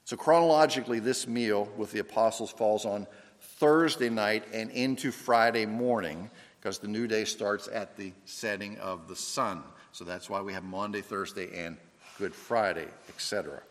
So 0.05 0.17
chronologically, 0.17 1.01
this 1.01 1.27
meal 1.27 1.69
with 1.77 1.93
the 1.93 1.99
apostles 1.99 2.51
falls 2.51 2.85
on 2.85 3.07
Thursday 3.41 4.09
night 4.09 4.45
and 4.53 4.71
into 4.71 5.11
Friday 5.11 5.67
morning 5.67 6.31
because 6.61 6.79
the 6.79 6.89
new 6.89 7.07
day 7.07 7.25
starts 7.25 7.69
at 7.73 7.97
the 7.97 8.13
setting 8.25 8.79
of 8.79 9.09
the 9.09 9.17
sun. 9.17 9.63
So 9.93 10.05
that's 10.05 10.29
why 10.29 10.41
we 10.43 10.53
have 10.53 10.65
Maundy, 10.65 11.01
Thursday, 11.01 11.65
and 11.65 11.77
Good 12.19 12.35
Friday, 12.35 12.87
etc. 13.09 13.63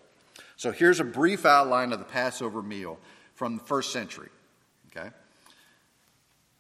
So 0.58 0.72
here's 0.72 1.00
a 1.00 1.04
brief 1.04 1.46
outline 1.46 1.92
of 1.92 2.00
the 2.00 2.06
Passover 2.06 2.62
meal 2.62 3.00
from 3.34 3.58
the 3.58 3.64
first 3.64 3.92
century. 3.92 4.30
Okay? 4.96 5.10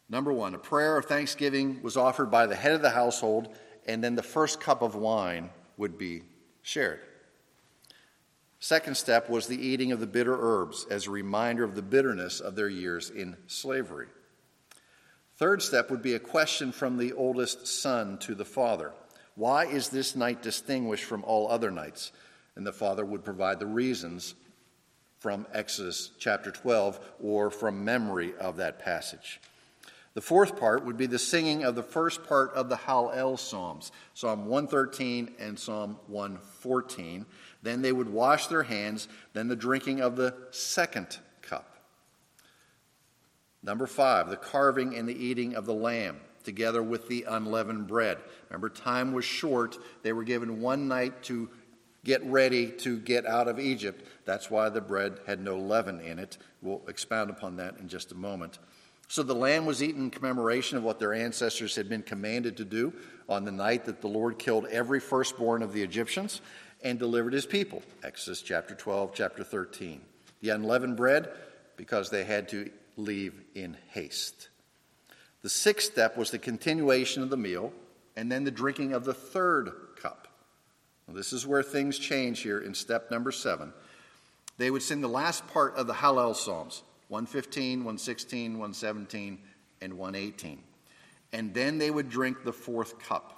Number 0.10 0.32
one, 0.32 0.54
a 0.54 0.60
prayer 0.60 0.98
of 0.98 1.06
thanksgiving 1.06 1.82
was 1.82 1.98
offered 1.98 2.30
by 2.30 2.46
the 2.46 2.56
head 2.56 2.74
of 2.74 2.82
the 2.82 2.92
household, 2.92 3.50
and 3.88 4.04
then 4.04 4.16
the 4.16 4.24
first 4.24 4.60
cup 4.60 4.82
of 4.82 4.96
wine 4.96 5.50
would 5.78 5.98
be 5.98 6.24
shared. 6.62 7.00
Second 8.60 8.98
step 8.98 9.30
was 9.30 9.48
the 9.48 9.64
eating 9.64 9.92
of 9.92 10.00
the 10.00 10.08
bitter 10.08 10.38
herbs 10.40 10.86
as 10.90 11.06
a 11.06 11.12
reminder 11.12 11.64
of 11.64 11.76
the 11.76 11.82
bitterness 11.82 12.40
of 12.40 12.56
their 12.56 12.70
years 12.70 13.10
in 13.10 13.36
slavery. 13.48 14.08
Third 15.38 15.62
step 15.62 15.92
would 15.92 16.02
be 16.02 16.14
a 16.14 16.20
question 16.20 16.72
from 16.72 16.98
the 16.98 17.14
oldest 17.14 17.68
son 17.68 18.18
to 18.20 18.36
the 18.36 18.46
father 18.46 18.94
Why 19.36 19.66
is 19.66 19.90
this 19.90 20.16
night 20.16 20.42
distinguished 20.42 21.04
from 21.04 21.24
all 21.26 21.50
other 21.50 21.72
nights? 21.72 22.12
And 22.56 22.66
the 22.66 22.72
father 22.72 23.04
would 23.04 23.26
provide 23.26 23.60
the 23.60 23.66
reasons 23.66 24.34
from 25.20 25.46
Exodus 25.52 26.12
chapter 26.20 26.52
12 26.52 27.00
or 27.22 27.52
from 27.52 27.84
memory 27.84 28.34
of 28.40 28.58
that 28.58 28.80
passage. 28.80 29.42
The 30.16 30.22
fourth 30.22 30.58
part 30.58 30.86
would 30.86 30.96
be 30.96 31.08
the 31.08 31.20
singing 31.20 31.66
of 31.66 31.76
the 31.76 31.84
first 31.84 32.24
part 32.24 32.54
of 32.54 32.70
the 32.70 32.78
Hallel 32.78 33.38
Psalms, 33.38 33.92
Psalm 34.14 34.46
113 34.46 35.36
and 35.40 35.60
Psalm 35.60 36.00
114. 36.08 37.26
Then 37.62 37.82
they 37.82 37.92
would 37.92 38.08
wash 38.10 38.48
their 38.48 38.64
hands, 38.64 39.10
then 39.34 39.50
the 39.50 39.58
drinking 39.58 40.00
of 40.00 40.16
the 40.16 40.34
second 40.52 41.20
cup. 41.42 41.76
Number 43.62 43.86
five, 43.88 44.30
the 44.30 44.38
carving 44.38 44.96
and 44.96 45.08
the 45.08 45.22
eating 45.22 45.54
of 45.54 45.66
the 45.66 45.74
lamb, 45.74 46.22
together 46.46 46.82
with 46.82 47.10
the 47.10 47.26
unleavened 47.28 47.88
bread. 47.88 48.18
Remember, 48.50 48.70
time 48.70 49.12
was 49.12 49.26
short. 49.26 49.78
They 50.02 50.14
were 50.14 50.24
given 50.24 50.62
one 50.62 50.88
night 50.88 51.24
to 51.24 51.50
get 52.06 52.24
ready 52.24 52.72
to 52.72 53.00
get 53.00 53.26
out 53.26 53.50
of 53.50 53.60
Egypt. 53.60 54.06
That's 54.24 54.50
why 54.50 54.70
the 54.70 54.80
bread 54.80 55.20
had 55.28 55.42
no 55.42 55.58
leaven 55.58 56.00
in 56.00 56.20
it. 56.20 56.38
We'll 56.62 56.84
expound 56.88 57.32
upon 57.32 57.58
that 57.58 57.80
in 57.80 57.90
just 57.90 58.14
a 58.14 58.16
moment. 58.16 58.60
So 59.08 59.24
the 59.24 59.36
lamb 59.36 59.66
was 59.66 59.84
eaten 59.84 60.06
in 60.06 60.10
commemoration 60.10 60.78
of 60.78 60.84
what 60.84 61.00
their 61.00 61.14
ancestors 61.14 61.76
had 61.76 61.88
been 61.88 62.02
commanded 62.02 62.58
to 62.58 62.66
do 62.66 62.94
on 63.30 63.46
the 63.46 63.52
night 63.52 63.86
that 63.86 64.02
the 64.02 64.08
Lord 64.08 64.40
killed 64.40 64.66
every 64.68 65.00
firstborn 65.00 65.62
of 65.62 65.74
the 65.74 65.84
Egyptians 65.84 66.42
and 66.84 66.98
delivered 66.98 67.34
his 67.34 67.46
people. 67.46 67.84
Exodus 68.04 68.42
chapter 68.42 68.76
12, 68.76 69.14
chapter 69.14 69.44
13. 69.44 70.02
The 70.42 70.50
unleavened 70.50 70.98
bread, 70.98 71.30
because 71.78 72.10
they 72.10 72.24
had 72.24 72.50
to 72.50 72.70
leave 72.98 73.40
in 73.54 73.78
haste. 73.90 74.50
The 75.42 75.50
sixth 75.50 75.92
step 75.92 76.18
was 76.18 76.32
the 76.32 76.40
continuation 76.40 77.22
of 77.22 77.30
the 77.30 77.38
meal 77.38 77.72
and 78.16 78.32
then 78.32 78.44
the 78.44 78.52
drinking 78.52 78.94
of 78.94 79.06
the 79.06 79.14
third 79.14 79.72
cup. 80.02 80.28
This 81.08 81.34
is 81.34 81.46
where 81.46 81.62
things 81.62 82.00
change 82.00 82.42
here 82.42 82.60
in 82.60 82.74
step 82.74 83.12
number 83.12 83.32
seven. 83.32 83.74
They 84.58 84.72
would 84.72 84.82
sing 84.82 85.02
the 85.02 85.08
last 85.08 85.48
part 85.48 85.76
of 85.76 85.86
the 85.86 85.94
Hallel 85.94 86.36
Psalms 86.36 86.82
115, 87.10 87.80
116, 87.80 88.52
117, 88.54 89.40
and 89.82 89.94
118. 89.94 90.64
And 91.34 91.54
then 91.54 91.78
they 91.78 91.92
would 91.92 92.10
drink 92.10 92.44
the 92.44 92.54
fourth 92.54 93.00
cup. 93.00 93.32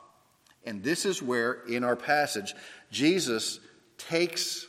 And 0.65 0.83
this 0.83 1.05
is 1.05 1.21
where, 1.21 1.63
in 1.67 1.83
our 1.83 1.95
passage, 1.95 2.53
Jesus 2.91 3.59
takes 3.97 4.67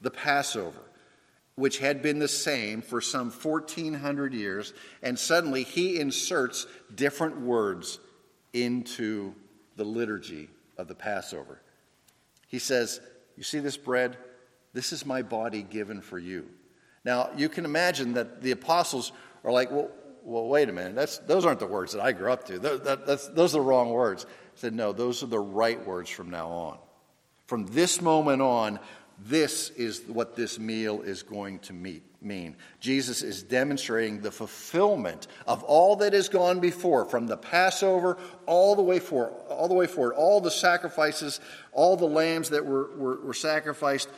the 0.00 0.10
Passover 0.10 0.80
which 1.56 1.78
had 1.78 2.02
been 2.02 2.18
the 2.18 2.28
same 2.28 2.82
for 2.82 3.00
some 3.00 3.30
1400 3.30 4.34
years, 4.34 4.74
and 5.02 5.18
suddenly 5.18 5.62
he 5.62 6.00
inserts 6.00 6.66
different 6.94 7.40
words 7.40 8.00
into 8.52 9.34
the 9.76 9.84
liturgy 9.84 10.50
of 10.78 10.88
the 10.88 10.94
Passover. 10.94 11.60
He 12.48 12.58
says, 12.58 13.00
You 13.36 13.44
see 13.44 13.60
this 13.60 13.76
bread? 13.76 14.16
This 14.72 14.92
is 14.92 15.06
my 15.06 15.22
body 15.22 15.62
given 15.62 16.00
for 16.00 16.18
you. 16.18 16.48
Now, 17.04 17.30
you 17.36 17.48
can 17.48 17.64
imagine 17.64 18.14
that 18.14 18.40
the 18.42 18.52
apostles 18.52 19.12
are 19.44 19.52
like, 19.52 19.70
Well, 19.70 19.90
well 20.22 20.46
wait 20.46 20.68
a 20.68 20.72
minute. 20.72 20.94
That's, 20.94 21.18
those 21.18 21.44
aren't 21.44 21.60
the 21.60 21.66
words 21.66 21.92
that 21.92 22.00
I 22.00 22.12
grew 22.12 22.32
up 22.32 22.46
to. 22.46 22.58
That, 22.58 22.84
that, 22.84 23.34
those 23.34 23.54
are 23.54 23.58
the 23.58 23.60
wrong 23.60 23.90
words. 23.90 24.24
He 24.54 24.60
said, 24.60 24.74
No, 24.74 24.92
those 24.92 25.22
are 25.22 25.26
the 25.26 25.38
right 25.38 25.84
words 25.86 26.10
from 26.10 26.30
now 26.30 26.48
on. 26.48 26.78
From 27.46 27.66
this 27.66 28.00
moment 28.00 28.40
on, 28.40 28.80
this 29.20 29.70
is 29.70 30.02
what 30.06 30.34
this 30.34 30.58
meal 30.58 31.02
is 31.02 31.22
going 31.22 31.60
to 31.60 31.72
meet, 31.72 32.02
mean. 32.20 32.56
Jesus 32.80 33.22
is 33.22 33.42
demonstrating 33.42 34.20
the 34.20 34.30
fulfillment 34.30 35.28
of 35.46 35.62
all 35.62 35.96
that 35.96 36.14
has 36.14 36.28
gone 36.28 36.58
before, 36.58 37.04
from 37.04 37.26
the 37.26 37.36
Passover 37.36 38.18
all 38.46 38.74
the 38.74 38.82
way 38.82 38.98
forward, 38.98 39.34
all 39.48 39.68
the 39.68 39.74
way 39.74 39.86
forward, 39.86 40.14
all 40.14 40.40
the 40.40 40.50
sacrifices, 40.50 41.40
all 41.72 41.96
the 41.96 42.06
lambs 42.06 42.50
that 42.50 42.66
were, 42.66 42.90
were, 42.96 43.20
were 43.20 43.34
sacrificed, 43.34 44.08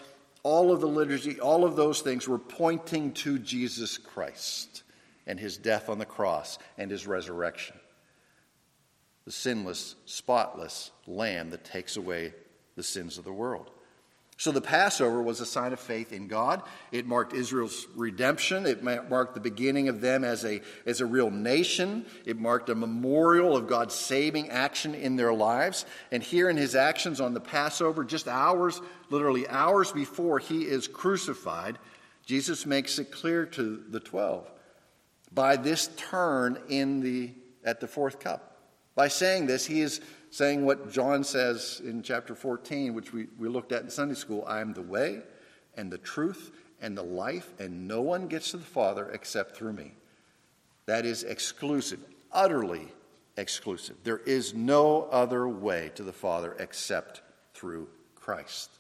all 0.47 0.71
of 0.71 0.81
the 0.81 0.87
liturgy, 0.87 1.41
all 1.41 1.65
of 1.65 1.75
those 1.75 2.03
things 2.03 2.29
were 2.29 2.39
pointing 2.39 3.13
to 3.13 3.37
Jesus 3.37 3.99
Christ 3.99 4.85
and 5.27 5.41
his 5.41 5.59
death 5.59 5.89
on 5.89 5.99
the 5.99 6.05
cross 6.05 6.61
and 6.79 6.89
his 6.89 7.05
resurrection. 7.05 7.75
The 9.25 9.33
sinless, 9.33 9.97
spotless 10.05 10.93
lamb 11.05 11.51
that 11.51 11.65
takes 11.65 11.97
away 11.97 12.33
the 12.77 12.85
sins 12.85 13.19
of 13.19 13.25
the 13.25 13.33
world. 13.33 13.73
So 14.39 14.53
the 14.53 14.61
Passover 14.61 15.23
was 15.23 15.41
a 15.41 15.47
sign 15.47 15.73
of 15.73 15.81
faith 15.81 16.13
in 16.13 16.29
God. 16.29 16.63
It 16.93 17.07
marked 17.07 17.33
Israel's 17.33 17.87
redemption. 17.95 18.67
It 18.67 18.83
marked 18.83 19.33
the 19.33 19.41
beginning 19.41 19.89
of 19.89 20.03
them 20.03 20.25
as 20.25 20.45
a, 20.45 20.61
as 20.85 21.01
a 21.01 21.07
real 21.07 21.31
nation. 21.31 22.05
It 22.27 22.39
marked 22.39 22.69
a 22.69 22.75
memorial 22.75 23.57
of 23.57 23.67
God's 23.67 23.95
saving 23.95 24.51
action 24.51 24.95
in 24.95 25.17
their 25.17 25.33
lives. 25.33 25.87
And 26.13 26.23
here 26.23 26.51
in 26.51 26.59
his 26.59 26.75
actions 26.75 27.19
on 27.19 27.33
the 27.33 27.41
Passover, 27.41 28.05
just 28.05 28.29
hours, 28.29 28.83
literally 29.09 29.49
hours 29.49 29.91
before 29.91 30.39
he 30.39 30.65
is 30.65 30.87
crucified, 30.87 31.79
Jesus 32.27 32.67
makes 32.67 32.99
it 32.99 33.11
clear 33.11 33.47
to 33.47 33.85
the 33.89 34.01
12 34.01 34.51
by 35.33 35.57
this 35.57 35.89
turn 35.97 36.59
in 36.69 37.01
the, 37.01 37.33
at 37.65 37.81
the 37.81 37.89
fourth 37.89 38.21
cup. 38.21 38.59
By 38.95 39.09
saying 39.09 39.47
this, 39.47 39.65
he 39.65 39.81
is 39.81 40.01
saying 40.37 40.67
what 40.67 40.93
John 40.93 41.25
says 41.25 41.81
in 41.83 42.03
chapter 42.03 42.35
14, 42.35 42.93
which 42.93 43.11
we, 43.11 43.27
we 43.39 43.49
looked 43.49 43.73
at 43.73 43.81
in 43.81 43.89
Sunday 43.89 44.15
school 44.15 44.45
I 44.47 44.61
am 44.61 44.75
the 44.75 44.83
way 44.83 45.23
and 45.79 45.91
the 45.91 45.97
truth 45.97 46.53
and 46.79 46.95
the 46.95 47.03
life, 47.03 47.55
and 47.59 47.89
no 47.89 48.03
one 48.03 48.29
gets 48.29 48.51
to 48.51 48.59
the 48.59 48.65
Father 48.65 49.09
except 49.15 49.57
through 49.57 49.73
me. 49.73 49.93
That 50.85 51.07
is 51.07 51.23
exclusive, 51.23 52.01
utterly 52.33 52.93
exclusive. 53.39 53.97
There 54.05 54.19
is 54.19 54.53
no 54.53 55.05
other 55.05 55.49
way 55.49 55.91
to 55.95 56.03
the 56.03 56.13
Father 56.13 56.55
except 56.59 57.23
through 57.55 57.89
Christ. 58.15 58.71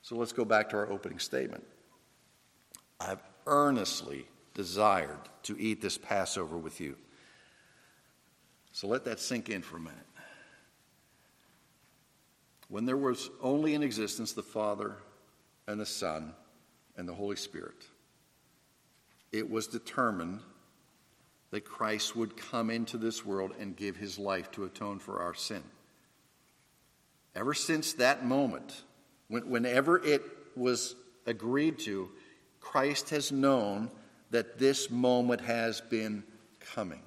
So 0.00 0.16
let's 0.16 0.32
go 0.32 0.46
back 0.46 0.70
to 0.70 0.76
our 0.78 0.90
opening 0.90 1.18
statement. 1.18 1.64
I've 2.98 3.22
earnestly 3.46 4.24
desired 4.54 5.20
to 5.42 5.60
eat 5.60 5.82
this 5.82 5.98
Passover 5.98 6.56
with 6.56 6.80
you. 6.80 6.96
So 8.72 8.86
let 8.86 9.04
that 9.04 9.20
sink 9.20 9.50
in 9.50 9.60
for 9.60 9.76
a 9.76 9.80
minute. 9.80 10.06
When 12.70 12.86
there 12.86 12.96
was 12.96 13.28
only 13.42 13.74
in 13.74 13.82
existence 13.82 14.32
the 14.32 14.42
Father 14.42 14.96
and 15.66 15.78
the 15.78 15.84
Son 15.84 16.32
and 16.96 17.06
the 17.06 17.12
Holy 17.12 17.36
Spirit, 17.36 17.84
it 19.32 19.50
was 19.50 19.66
determined 19.66 20.40
that 21.50 21.64
Christ 21.64 22.14
would 22.14 22.36
come 22.36 22.70
into 22.70 22.96
this 22.96 23.26
world 23.26 23.52
and 23.58 23.76
give 23.76 23.96
his 23.96 24.18
life 24.18 24.52
to 24.52 24.64
atone 24.64 25.00
for 25.00 25.18
our 25.20 25.34
sin. 25.34 25.62
Ever 27.34 27.54
since 27.54 27.92
that 27.94 28.24
moment, 28.24 28.82
whenever 29.28 29.98
it 30.04 30.22
was 30.56 30.94
agreed 31.26 31.80
to, 31.80 32.08
Christ 32.60 33.10
has 33.10 33.32
known 33.32 33.90
that 34.30 34.58
this 34.58 34.90
moment 34.90 35.40
has 35.40 35.80
been 35.80 36.22
coming. 36.74 37.02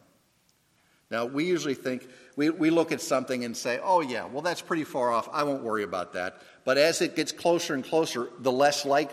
Now, 1.13 1.25
we 1.25 1.45
usually 1.45 1.75
think, 1.75 2.09
we, 2.35 2.49
we 2.49 2.71
look 2.71 2.91
at 2.91 2.99
something 2.99 3.45
and 3.45 3.55
say, 3.55 3.79
oh, 3.83 4.01
yeah, 4.01 4.25
well, 4.25 4.41
that's 4.41 4.63
pretty 4.63 4.83
far 4.83 5.11
off. 5.11 5.29
I 5.31 5.43
won't 5.43 5.61
worry 5.61 5.83
about 5.83 6.13
that. 6.13 6.41
But 6.65 6.79
as 6.79 7.03
it 7.03 7.15
gets 7.15 7.31
closer 7.31 7.75
and 7.75 7.83
closer, 7.83 8.29
the 8.39 8.51
less 8.51 8.83
like, 8.83 9.11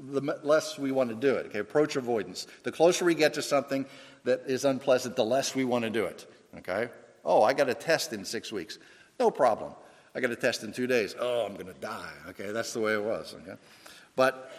the 0.00 0.22
less 0.42 0.78
we 0.78 0.92
want 0.92 1.10
to 1.10 1.14
do 1.14 1.34
it. 1.34 1.48
Okay, 1.48 1.58
approach 1.58 1.96
avoidance. 1.96 2.46
The 2.62 2.72
closer 2.72 3.04
we 3.04 3.14
get 3.14 3.34
to 3.34 3.42
something 3.42 3.84
that 4.24 4.44
is 4.46 4.64
unpleasant, 4.64 5.16
the 5.16 5.24
less 5.24 5.54
we 5.54 5.64
want 5.64 5.84
to 5.84 5.90
do 5.90 6.06
it. 6.06 6.26
Okay? 6.56 6.88
Oh, 7.26 7.42
I 7.42 7.52
got 7.52 7.68
a 7.68 7.74
test 7.74 8.14
in 8.14 8.24
six 8.24 8.50
weeks. 8.50 8.78
No 9.20 9.30
problem. 9.30 9.74
I 10.14 10.20
got 10.20 10.30
a 10.30 10.36
test 10.36 10.64
in 10.64 10.72
two 10.72 10.86
days. 10.86 11.14
Oh, 11.20 11.44
I'm 11.44 11.52
going 11.52 11.66
to 11.66 11.78
die. 11.78 12.12
Okay, 12.30 12.52
that's 12.52 12.72
the 12.72 12.80
way 12.80 12.94
it 12.94 13.02
was. 13.02 13.36
Okay? 13.42 13.58
But 14.16 14.50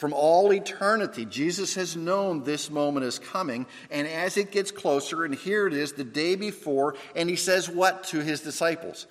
from 0.00 0.14
all 0.14 0.50
eternity, 0.50 1.26
Jesus 1.26 1.74
has 1.74 1.94
known 1.94 2.42
this 2.42 2.70
moment 2.70 3.04
is 3.04 3.18
coming. 3.18 3.66
And 3.90 4.08
as 4.08 4.38
it 4.38 4.50
gets 4.50 4.70
closer, 4.70 5.26
and 5.26 5.34
here 5.34 5.66
it 5.66 5.74
is 5.74 5.92
the 5.92 6.04
day 6.04 6.36
before, 6.36 6.94
and 7.14 7.28
he 7.28 7.36
says 7.36 7.68
what 7.68 8.04
to 8.04 8.20
his 8.20 8.40
disciples? 8.40 9.06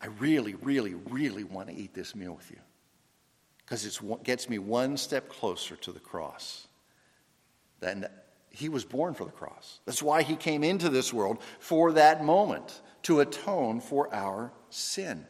I 0.00 0.06
really, 0.18 0.56
really, 0.56 0.94
really 0.94 1.44
want 1.44 1.68
to 1.68 1.76
eat 1.76 1.94
this 1.94 2.16
meal 2.16 2.32
with 2.32 2.50
you 2.50 2.56
because 3.58 3.86
it 3.86 4.24
gets 4.24 4.48
me 4.48 4.58
one 4.58 4.96
step 4.96 5.28
closer 5.28 5.76
to 5.76 5.92
the 5.92 6.00
cross. 6.00 6.66
Then 7.78 8.08
he 8.50 8.68
was 8.68 8.84
born 8.84 9.14
for 9.14 9.26
the 9.26 9.30
cross. 9.30 9.78
That's 9.84 10.02
why 10.02 10.22
he 10.22 10.34
came 10.34 10.64
into 10.64 10.88
this 10.88 11.12
world 11.12 11.38
for 11.60 11.92
that 11.92 12.24
moment 12.24 12.80
to 13.04 13.20
atone 13.20 13.80
for 13.80 14.12
our 14.12 14.50
sin. 14.70 15.24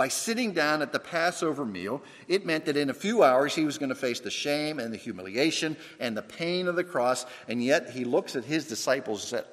By 0.00 0.08
sitting 0.08 0.52
down 0.54 0.80
at 0.80 0.94
the 0.94 0.98
Passover 0.98 1.66
meal, 1.66 2.00
it 2.26 2.46
meant 2.46 2.64
that 2.64 2.78
in 2.78 2.88
a 2.88 2.94
few 2.94 3.22
hours 3.22 3.54
he 3.54 3.66
was 3.66 3.76
going 3.76 3.90
to 3.90 3.94
face 3.94 4.18
the 4.18 4.30
shame 4.30 4.78
and 4.78 4.90
the 4.90 4.96
humiliation 4.96 5.76
and 5.98 6.16
the 6.16 6.22
pain 6.22 6.68
of 6.68 6.74
the 6.74 6.84
cross, 6.84 7.26
and 7.48 7.62
yet 7.62 7.90
he 7.90 8.06
looks 8.06 8.34
at 8.34 8.46
his 8.46 8.66
disciples 8.66 9.20
and 9.20 9.28
said, 9.28 9.44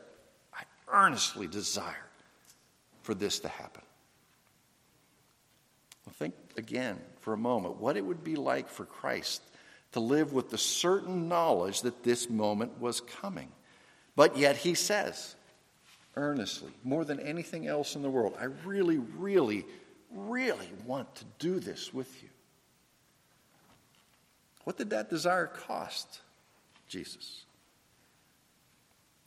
I 0.54 0.64
earnestly 0.88 1.48
desire 1.48 2.08
for 3.02 3.14
this 3.14 3.40
to 3.40 3.50
happen. 3.50 3.82
Well, 6.06 6.16
think 6.18 6.34
again 6.56 6.98
for 7.20 7.34
a 7.34 7.38
moment 7.38 7.82
what 7.82 7.98
it 7.98 8.06
would 8.06 8.24
be 8.24 8.38
like 8.38 8.70
for 8.70 8.86
Christ 8.86 9.42
to 9.92 10.00
live 10.00 10.32
with 10.32 10.50
the 10.50 10.58
certain 10.58 11.28
knowledge 11.28 11.82
that 11.82 12.06
this 12.06 12.30
moment 12.30 12.80
was 12.80 13.02
coming. 13.02 13.52
But 14.16 14.38
yet 14.38 14.56
he 14.56 14.76
says, 14.76 15.36
earnestly, 16.16 16.72
more 16.86 17.04
than 17.04 17.20
anything 17.20 17.68
else 17.68 17.98
in 17.98 18.02
the 18.02 18.10
world, 18.10 18.38
I 18.40 18.46
really, 18.46 18.98
really 18.98 19.66
really 20.14 20.70
want 20.86 21.14
to 21.16 21.26
do 21.40 21.60
this 21.60 21.94
with 21.94 22.12
you. 22.22 22.30
What 24.64 24.78
did 24.78 24.90
that 24.90 25.10
desire 25.10 25.48
cost 25.48 26.22
Jesus? 26.88 27.46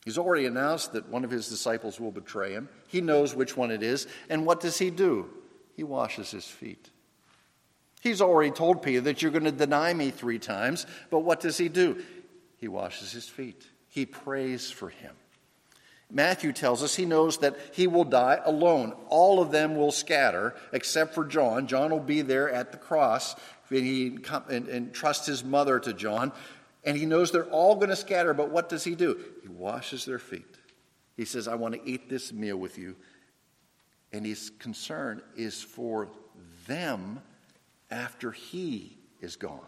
He's 0.05 0.17
already 0.17 0.45
announced 0.45 0.93
that 0.93 1.09
one 1.09 1.23
of 1.23 1.31
his 1.31 1.47
disciples 1.47 1.99
will 1.99 2.11
betray 2.11 2.53
him. 2.53 2.69
He 2.87 3.01
knows 3.01 3.35
which 3.35 3.55
one 3.55 3.71
it 3.71 3.83
is. 3.83 4.07
And 4.29 4.45
what 4.45 4.59
does 4.59 4.77
he 4.77 4.89
do? 4.89 5.29
He 5.75 5.83
washes 5.83 6.31
his 6.31 6.45
feet. 6.45 6.89
He's 8.01 8.21
already 8.21 8.51
told 8.51 8.81
Peter 8.81 9.01
that 9.01 9.21
you're 9.21 9.31
going 9.31 9.43
to 9.43 9.51
deny 9.51 9.93
me 9.93 10.09
three 10.09 10.39
times, 10.39 10.87
but 11.11 11.19
what 11.19 11.39
does 11.39 11.57
he 11.57 11.69
do? 11.69 12.03
He 12.57 12.67
washes 12.67 13.11
his 13.11 13.27
feet. 13.27 13.63
He 13.89 14.07
prays 14.07 14.71
for 14.71 14.89
him. 14.89 15.13
Matthew 16.11 16.51
tells 16.51 16.83
us 16.83 16.95
he 16.95 17.05
knows 17.05 17.37
that 17.37 17.57
he 17.73 17.87
will 17.87 18.03
die 18.03 18.39
alone. 18.43 18.93
All 19.07 19.41
of 19.41 19.51
them 19.51 19.75
will 19.75 19.91
scatter 19.91 20.55
except 20.73 21.15
for 21.15 21.25
John. 21.25 21.67
John 21.67 21.89
will 21.91 21.99
be 21.99 22.21
there 22.21 22.49
at 22.49 22.71
the 22.71 22.77
cross 22.77 23.35
and 23.69 23.85
he 23.85 24.17
and, 24.49 24.67
and 24.67 24.93
trust 24.93 25.25
his 25.25 25.43
mother 25.43 25.79
to 25.79 25.93
John. 25.93 26.33
And 26.83 26.97
he 26.97 27.05
knows 27.05 27.31
they're 27.31 27.45
all 27.45 27.75
going 27.75 27.89
to 27.89 27.95
scatter, 27.95 28.33
but 28.33 28.49
what 28.49 28.67
does 28.67 28.83
he 28.83 28.95
do? 28.95 29.19
He 29.41 29.47
washes 29.47 30.03
their 30.03 30.19
feet. 30.19 30.57
He 31.15 31.25
says, 31.25 31.47
I 31.47 31.55
want 31.55 31.75
to 31.75 31.89
eat 31.89 32.09
this 32.09 32.33
meal 32.33 32.57
with 32.57 32.77
you. 32.77 32.95
And 34.11 34.25
his 34.25 34.49
concern 34.59 35.21
is 35.37 35.61
for 35.61 36.09
them 36.67 37.21
after 37.89 38.31
he 38.31 38.97
is 39.21 39.35
gone. 39.35 39.59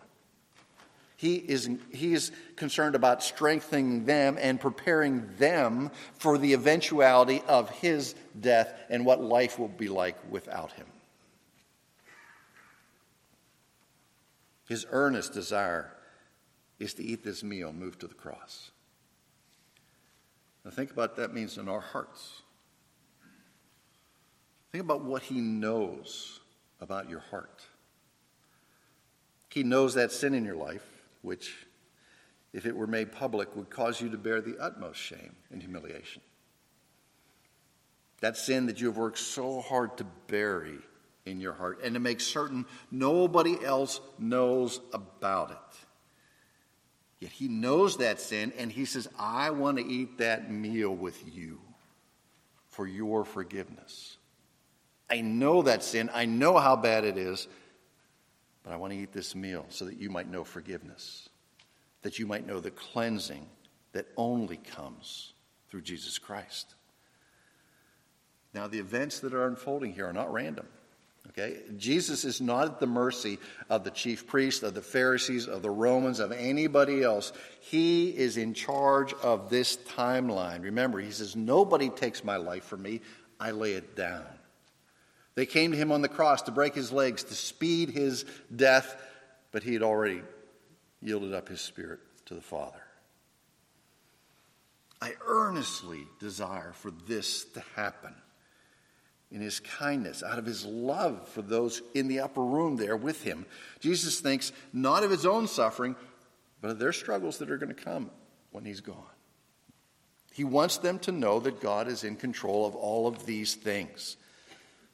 He 1.15 1.36
is, 1.36 1.69
he 1.91 2.13
is 2.13 2.32
concerned 2.56 2.95
about 2.95 3.23
strengthening 3.23 4.06
them 4.06 4.38
and 4.39 4.60
preparing 4.60 5.30
them 5.38 5.91
for 6.15 6.38
the 6.38 6.54
eventuality 6.54 7.41
of 7.47 7.69
his 7.69 8.15
death 8.39 8.73
and 8.89 9.06
what 9.06 9.21
life 9.21 9.60
will 9.60 9.67
be 9.67 9.89
like 9.89 10.17
without 10.30 10.73
him. 10.73 10.88
His 14.67 14.86
earnest 14.89 15.34
desire 15.34 15.91
is 16.80 16.93
to 16.95 17.04
eat 17.04 17.23
this 17.23 17.43
meal 17.43 17.71
move 17.71 17.99
to 17.99 18.08
the 18.08 18.15
cross. 18.15 18.71
Now, 20.65 20.71
think 20.71 20.91
about 20.91 21.12
what 21.12 21.15
that 21.17 21.34
means 21.34 21.58
in 21.58 21.67
our 21.67 21.82
hearts. 21.82 22.41
Think 24.71 24.84
about 24.84 25.04
what 25.04 25.21
he 25.21 25.39
knows 25.39 26.39
about 26.82 27.10
your 27.10 27.19
heart. 27.19 27.62
He 29.49 29.62
knows 29.63 29.93
that 29.93 30.12
sin 30.12 30.34
in 30.34 30.43
your 30.43 30.56
life 30.56 30.92
which, 31.23 31.65
if 32.53 32.67
it 32.67 32.75
were 32.75 32.86
made 32.86 33.12
public, 33.12 33.55
would 33.55 33.71
cause 33.71 33.99
you 33.99 34.09
to 34.09 34.17
bear 34.17 34.39
the 34.39 34.57
utmost 34.59 34.99
shame 34.99 35.36
and 35.51 35.62
humiliation. 35.62 36.21
That 38.21 38.38
sin 38.38 38.67
that 38.67 38.79
you 38.79 38.88
have 38.88 38.97
worked 38.97 39.17
so 39.17 39.59
hard 39.59 39.97
to 39.97 40.05
bury 40.27 40.77
in 41.25 41.39
your 41.39 41.53
heart 41.53 41.79
and 41.83 41.95
to 41.95 41.99
make 41.99 42.21
certain 42.21 42.65
nobody 42.91 43.57
else 43.63 43.99
knows 44.19 44.79
about 44.93 45.51
it. 45.51 45.57
Yet 47.19 47.31
he 47.31 47.47
knows 47.47 47.97
that 47.97 48.19
sin 48.19 48.51
and 48.57 48.71
he 48.71 48.86
says, 48.86 49.07
I 49.17 49.51
want 49.51 49.77
to 49.77 49.86
eat 49.86 50.17
that 50.17 50.51
meal 50.51 50.93
with 50.93 51.23
you 51.33 51.59
for 52.67 52.86
your 52.86 53.23
forgiveness. 53.23 54.17
I 55.09 55.21
know 55.21 55.62
that 55.62 55.83
sin. 55.83 56.09
I 56.13 56.25
know 56.25 56.57
how 56.57 56.75
bad 56.75 57.05
it 57.05 57.17
is. 57.17 57.47
But 58.63 58.73
I 58.73 58.78
want 58.78 58.93
to 58.93 58.99
eat 58.99 59.12
this 59.12 59.36
meal 59.36 59.65
so 59.69 59.86
that 59.86 59.99
you 59.99 60.10
might 60.10 60.30
know 60.30 60.43
forgiveness, 60.43 61.30
that 62.02 62.19
you 62.19 62.26
might 62.26 62.47
know 62.47 62.60
the 62.60 62.71
cleansing 62.71 63.45
that 63.91 64.08
only 64.17 64.58
comes 64.58 65.34
through 65.69 65.82
Jesus 65.82 66.17
Christ. 66.17 66.73
Now, 68.54 68.67
the 68.67 68.80
events 68.80 69.19
that 69.21 69.34
are 69.34 69.47
unfolding 69.47 69.93
here 69.93 70.08
are 70.08 70.13
not 70.13 70.32
random. 70.32 70.67
Okay? 71.30 71.62
Jesus 71.78 72.26
is 72.26 72.41
not 72.41 72.65
at 72.65 72.80
the 72.80 72.88
mercy 72.88 73.39
of 73.69 73.84
the 73.84 73.91
chief 73.91 74.28
priests, 74.28 74.63
of 74.63 74.73
the 74.73 74.82
Pharisees, 74.82 75.47
of 75.47 75.62
the 75.62 75.69
Romans, 75.69 76.19
of 76.19 76.32
anybody 76.32 77.02
else. 77.02 77.32
He 77.62 78.10
is 78.10 78.38
in 78.38 78.54
charge 78.54 79.13
of 79.13 79.49
this 79.49 79.78
timeline. 79.78 80.63
Remember, 80.63 80.99
he 80.99 81.12
says, 81.12 81.36
Nobody 81.36 81.89
takes 81.89 82.23
my 82.23 82.36
life 82.36 82.65
from 82.65 82.82
me, 82.82 83.02
I 83.39 83.52
lay 83.52 83.73
it 83.73 83.95
down. 83.95 84.26
They 85.36 85.46
came 85.46 85.72
to 85.72 85.78
him 85.78 85.91
on 85.91 86.02
the 86.02 86.10
cross 86.10 86.43
to 86.43 86.52
break 86.52 86.76
his 86.76 86.91
legs, 86.91 87.24
to 87.24 87.34
speed 87.34 87.89
his 87.89 88.26
death, 88.56 88.96
but 89.52 89.63
he 89.63 89.74
had 89.74 89.84
already 89.84 90.22
yielded 91.02 91.34
up 91.34 91.50
his 91.50 91.62
spirit 91.62 92.00
to 92.26 92.36
the 92.36 92.41
Father. 92.41 92.82
I 95.02 95.13
earnestly 95.26 96.08
desire 96.19 96.72
for 96.74 96.91
this 96.91 97.43
to 97.46 97.63
happen 97.76 98.13
in 99.32 99.41
his 99.41 99.60
kindness, 99.60 100.22
out 100.22 100.38
of 100.38 100.46
his 100.46 100.63
love 100.63 101.28
for 101.30 101.41
those 101.41 101.82
in 101.96 102.08
the 102.08 102.19
upper 102.19 102.43
room 102.43 102.78
there 102.78 102.96
with 102.96 103.24
him. 103.24 103.46
Jesus 103.80 104.19
thinks 104.19 104.54
not 104.72 105.04
of 105.04 105.10
his 105.10 105.26
own 105.26 105.48
suffering, 105.48 105.96
but 106.62 106.69
of 106.69 106.80
their 106.80 106.93
struggles 106.93 107.39
that 107.39 107.50
are 107.50 107.58
going 107.58 107.74
to 107.74 107.84
come 107.84 108.12
when 108.52 108.63
he's 108.63 108.80
gone. 108.80 109.04
He 110.32 110.43
wants 110.43 110.78
them 110.78 111.00
to 111.00 111.12
know 111.12 111.39
that 111.39 111.60
God 111.60 111.88
is 111.88 112.04
in 112.04 112.15
control 112.15 112.65
of 112.65 112.76
all 112.76 113.08
of 113.08 113.26
these 113.26 113.56
things 113.56 114.17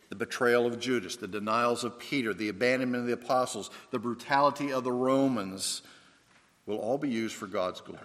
the 0.09 0.15
betrayal 0.15 0.65
of 0.65 0.79
Judas, 0.79 1.15
the 1.15 1.27
denials 1.27 1.83
of 1.83 1.99
Peter, 1.99 2.33
the 2.33 2.49
abandonment 2.49 3.01
of 3.01 3.07
the 3.07 3.13
apostles, 3.13 3.69
the 3.91 3.99
brutality 3.99 4.73
of 4.73 4.83
the 4.83 4.91
Romans 4.91 5.83
will 6.65 6.77
all 6.77 6.97
be 6.97 7.09
used 7.09 7.35
for 7.35 7.47
God's 7.47 7.81
glory. 7.81 8.01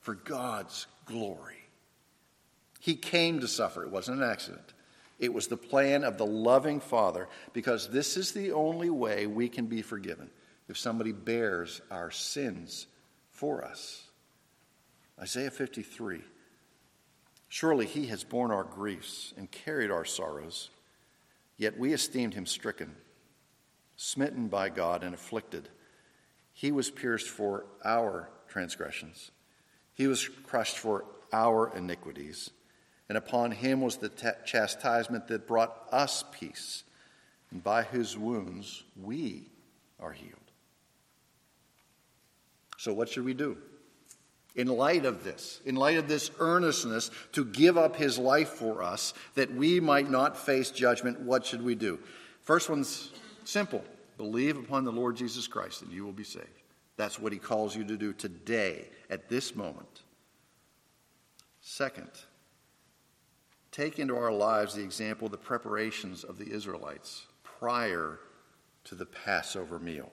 For 0.00 0.14
God's 0.14 0.86
glory. 1.06 1.56
He 2.80 2.94
came 2.96 3.40
to 3.40 3.48
suffer, 3.48 3.82
it 3.82 3.90
wasn't 3.90 4.22
an 4.22 4.28
accident. 4.28 4.74
It 5.18 5.32
was 5.32 5.46
the 5.46 5.56
plan 5.56 6.04
of 6.04 6.18
the 6.18 6.26
loving 6.26 6.80
Father 6.80 7.28
because 7.52 7.88
this 7.88 8.16
is 8.16 8.32
the 8.32 8.52
only 8.52 8.90
way 8.90 9.26
we 9.26 9.48
can 9.48 9.66
be 9.66 9.80
forgiven 9.80 10.28
if 10.68 10.76
somebody 10.76 11.12
bears 11.12 11.80
our 11.90 12.10
sins 12.10 12.86
for 13.30 13.64
us. 13.64 14.02
Isaiah 15.20 15.50
53 15.50 16.22
Surely 17.48 17.86
he 17.86 18.06
has 18.06 18.24
borne 18.24 18.50
our 18.50 18.64
griefs 18.64 19.32
and 19.36 19.48
carried 19.48 19.90
our 19.90 20.04
sorrows. 20.04 20.70
Yet 21.56 21.78
we 21.78 21.92
esteemed 21.92 22.34
him 22.34 22.46
stricken, 22.46 22.96
smitten 23.96 24.48
by 24.48 24.68
God, 24.68 25.04
and 25.04 25.14
afflicted. 25.14 25.68
He 26.52 26.72
was 26.72 26.90
pierced 26.90 27.28
for 27.28 27.66
our 27.84 28.30
transgressions, 28.48 29.30
he 29.94 30.06
was 30.06 30.28
crushed 30.28 30.78
for 30.78 31.04
our 31.32 31.74
iniquities. 31.76 32.50
And 33.06 33.18
upon 33.18 33.50
him 33.50 33.82
was 33.82 33.98
the 33.98 34.08
t- 34.08 34.28
chastisement 34.46 35.28
that 35.28 35.46
brought 35.46 35.88
us 35.92 36.24
peace, 36.32 36.84
and 37.50 37.62
by 37.62 37.82
his 37.82 38.16
wounds 38.16 38.82
we 38.96 39.50
are 40.00 40.12
healed. 40.12 40.32
So, 42.78 42.94
what 42.94 43.10
should 43.10 43.26
we 43.26 43.34
do? 43.34 43.58
In 44.54 44.68
light 44.68 45.04
of 45.04 45.24
this, 45.24 45.60
in 45.64 45.74
light 45.74 45.98
of 45.98 46.08
this 46.08 46.30
earnestness 46.38 47.10
to 47.32 47.44
give 47.44 47.76
up 47.76 47.96
his 47.96 48.18
life 48.18 48.50
for 48.50 48.82
us 48.82 49.14
that 49.34 49.52
we 49.52 49.80
might 49.80 50.10
not 50.10 50.36
face 50.36 50.70
judgment, 50.70 51.20
what 51.20 51.44
should 51.44 51.62
we 51.62 51.74
do? 51.74 51.98
First 52.42 52.70
one's 52.70 53.12
simple 53.44 53.84
believe 54.16 54.56
upon 54.56 54.84
the 54.84 54.92
Lord 54.92 55.16
Jesus 55.16 55.46
Christ 55.48 55.82
and 55.82 55.92
you 55.92 56.04
will 56.04 56.12
be 56.12 56.24
saved. 56.24 56.46
That's 56.96 57.18
what 57.18 57.32
he 57.32 57.38
calls 57.38 57.74
you 57.74 57.84
to 57.84 57.96
do 57.96 58.12
today, 58.12 58.88
at 59.10 59.28
this 59.28 59.56
moment. 59.56 60.02
Second, 61.60 62.10
take 63.72 63.98
into 63.98 64.16
our 64.16 64.32
lives 64.32 64.74
the 64.74 64.84
example 64.84 65.26
of 65.26 65.32
the 65.32 65.38
preparations 65.38 66.22
of 66.22 66.38
the 66.38 66.48
Israelites 66.52 67.26
prior 67.42 68.20
to 68.84 68.94
the 68.94 69.06
Passover 69.06 69.80
meal 69.80 70.12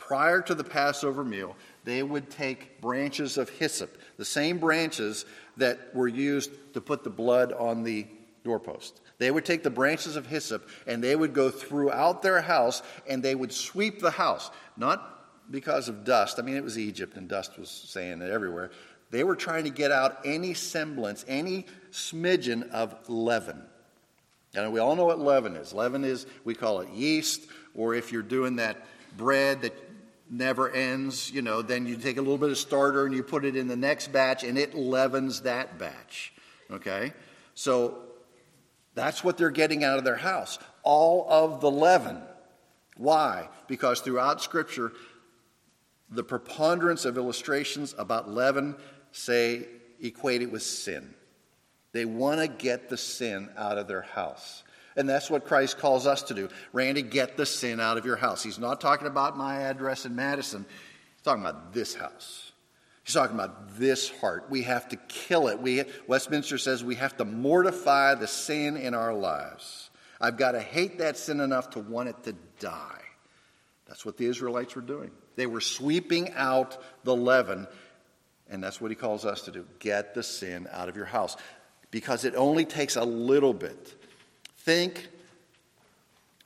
prior 0.00 0.40
to 0.40 0.54
the 0.54 0.64
Passover 0.64 1.22
meal, 1.22 1.54
they 1.84 2.02
would 2.02 2.30
take 2.30 2.80
branches 2.80 3.38
of 3.38 3.48
hyssop, 3.48 3.96
the 4.16 4.24
same 4.24 4.58
branches 4.58 5.24
that 5.56 5.94
were 5.94 6.08
used 6.08 6.50
to 6.74 6.80
put 6.80 7.04
the 7.04 7.10
blood 7.10 7.52
on 7.52 7.84
the 7.84 8.06
doorpost. 8.42 9.00
They 9.18 9.30
would 9.30 9.44
take 9.44 9.62
the 9.62 9.70
branches 9.70 10.16
of 10.16 10.26
hyssop 10.26 10.68
and 10.86 11.04
they 11.04 11.14
would 11.14 11.34
go 11.34 11.50
throughout 11.50 12.22
their 12.22 12.40
house 12.40 12.82
and 13.08 13.22
they 13.22 13.34
would 13.34 13.52
sweep 13.52 14.00
the 14.00 14.10
house. 14.10 14.50
Not 14.76 15.50
because 15.50 15.88
of 15.88 16.04
dust. 16.04 16.38
I 16.38 16.42
mean, 16.42 16.56
it 16.56 16.64
was 16.64 16.78
Egypt 16.78 17.16
and 17.16 17.28
dust 17.28 17.58
was 17.58 17.68
saying 17.68 18.22
it 18.22 18.30
everywhere. 18.30 18.70
They 19.10 19.24
were 19.24 19.36
trying 19.36 19.64
to 19.64 19.70
get 19.70 19.92
out 19.92 20.20
any 20.24 20.54
semblance, 20.54 21.24
any 21.28 21.66
smidgen 21.92 22.70
of 22.70 22.96
leaven. 23.08 23.62
And 24.54 24.72
we 24.72 24.80
all 24.80 24.96
know 24.96 25.04
what 25.04 25.18
leaven 25.18 25.56
is. 25.56 25.72
Leaven 25.72 26.04
is, 26.04 26.26
we 26.44 26.54
call 26.54 26.80
it 26.80 26.88
yeast, 26.90 27.42
or 27.74 27.94
if 27.94 28.10
you're 28.10 28.22
doing 28.22 28.56
that 28.56 28.86
bread 29.16 29.62
that 29.62 29.74
never 30.30 30.70
ends, 30.70 31.30
you 31.30 31.42
know, 31.42 31.60
then 31.60 31.86
you 31.86 31.96
take 31.96 32.16
a 32.16 32.20
little 32.20 32.38
bit 32.38 32.50
of 32.50 32.58
starter 32.58 33.04
and 33.04 33.14
you 33.14 33.22
put 33.22 33.44
it 33.44 33.56
in 33.56 33.66
the 33.66 33.76
next 33.76 34.12
batch 34.12 34.44
and 34.44 34.56
it 34.56 34.74
leavens 34.74 35.42
that 35.42 35.78
batch. 35.78 36.32
Okay? 36.70 37.12
So 37.54 37.98
that's 38.94 39.24
what 39.24 39.36
they're 39.36 39.50
getting 39.50 39.82
out 39.82 39.98
of 39.98 40.04
their 40.04 40.16
house. 40.16 40.58
All 40.82 41.26
of 41.28 41.60
the 41.60 41.70
leaven. 41.70 42.22
Why? 42.96 43.48
Because 43.66 44.00
throughout 44.00 44.40
Scripture, 44.40 44.92
the 46.10 46.24
preponderance 46.24 47.04
of 47.04 47.16
illustrations 47.16 47.94
about 47.98 48.30
leaven 48.30 48.76
say 49.12 49.66
equate 50.00 50.42
it 50.42 50.50
with 50.50 50.62
sin. 50.62 51.14
They 51.92 52.04
want 52.04 52.40
to 52.40 52.46
get 52.46 52.88
the 52.88 52.96
sin 52.96 53.48
out 53.56 53.78
of 53.78 53.88
their 53.88 54.02
house. 54.02 54.62
And 54.96 55.08
that's 55.08 55.30
what 55.30 55.44
Christ 55.46 55.78
calls 55.78 56.06
us 56.06 56.22
to 56.24 56.34
do. 56.34 56.48
Randy, 56.72 57.02
get 57.02 57.36
the 57.36 57.46
sin 57.46 57.80
out 57.80 57.96
of 57.96 58.04
your 58.04 58.16
house. 58.16 58.42
He's 58.42 58.58
not 58.58 58.80
talking 58.80 59.06
about 59.06 59.36
my 59.36 59.62
address 59.62 60.04
in 60.04 60.16
Madison, 60.16 60.66
he's 61.16 61.22
talking 61.22 61.42
about 61.42 61.72
this 61.72 61.94
house. 61.94 62.52
He's 63.04 63.14
talking 63.14 63.34
about 63.34 63.76
this 63.76 64.10
heart. 64.20 64.46
We 64.50 64.62
have 64.62 64.88
to 64.90 64.96
kill 64.96 65.48
it. 65.48 65.60
We, 65.60 65.82
Westminster 66.06 66.58
says 66.58 66.84
we 66.84 66.96
have 66.96 67.16
to 67.16 67.24
mortify 67.24 68.14
the 68.14 68.28
sin 68.28 68.76
in 68.76 68.94
our 68.94 69.14
lives. 69.14 69.90
I've 70.20 70.36
got 70.36 70.52
to 70.52 70.60
hate 70.60 70.98
that 70.98 71.16
sin 71.16 71.40
enough 71.40 71.70
to 71.70 71.80
want 71.80 72.10
it 72.10 72.22
to 72.24 72.34
die. 72.58 73.00
That's 73.88 74.04
what 74.04 74.16
the 74.16 74.26
Israelites 74.26 74.76
were 74.76 74.82
doing. 74.82 75.10
They 75.34 75.46
were 75.46 75.60
sweeping 75.60 76.32
out 76.34 76.78
the 77.02 77.16
leaven, 77.16 77.66
and 78.48 78.62
that's 78.62 78.80
what 78.80 78.90
he 78.90 78.94
calls 78.94 79.24
us 79.24 79.42
to 79.42 79.50
do 79.50 79.66
get 79.78 80.14
the 80.14 80.22
sin 80.22 80.68
out 80.70 80.88
of 80.88 80.96
your 80.96 81.06
house. 81.06 81.36
Because 81.90 82.24
it 82.24 82.36
only 82.36 82.64
takes 82.64 82.94
a 82.94 83.04
little 83.04 83.54
bit 83.54 83.99
Think 84.70 85.08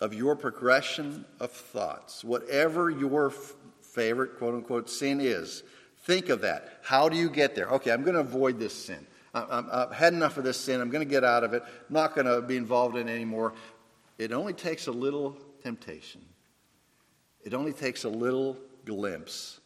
of 0.01 0.15
your 0.15 0.35
progression 0.35 1.27
of 1.41 1.51
thoughts. 1.51 2.25
Whatever 2.25 2.89
your 2.89 3.27
f- 3.27 3.53
favorite 3.83 4.39
quote 4.39 4.55
unquote 4.55 4.89
sin 4.89 5.21
is, 5.21 5.63
think 6.05 6.31
of 6.31 6.41
that. 6.41 6.79
How 6.83 7.11
do 7.11 7.19
you 7.19 7.29
get 7.29 7.55
there? 7.55 7.69
Okay, 7.69 7.91
I'm 7.91 8.01
going 8.01 8.15
to 8.15 8.21
avoid 8.21 8.59
this 8.59 8.73
sin. 8.73 9.07
I, 9.35 9.63
have 9.71 9.93
had 9.93 10.15
enough 10.15 10.39
of 10.39 10.45
this 10.45 10.59
sin. 10.59 10.81
I'm 10.81 10.89
going 10.89 11.07
to 11.07 11.11
get 11.11 11.23
out 11.23 11.45
of 11.45 11.53
it. 11.53 11.65
I'm 11.67 11.93
not 11.93 12.15
going 12.15 12.27
to 12.27 12.41
be 12.41 12.57
involved 12.57 12.97
in 12.97 13.11
it 13.11 13.13
anymore. 13.13 13.53
It 14.17 14.33
only 14.33 14.55
takes 14.55 14.87
a 14.87 14.93
little 14.93 15.37
temptation, 15.63 16.23
it 17.45 17.53
only 17.53 17.75
takes 17.75 18.05
a 18.05 18.09
little 18.09 18.57
glimpse. 18.87 19.61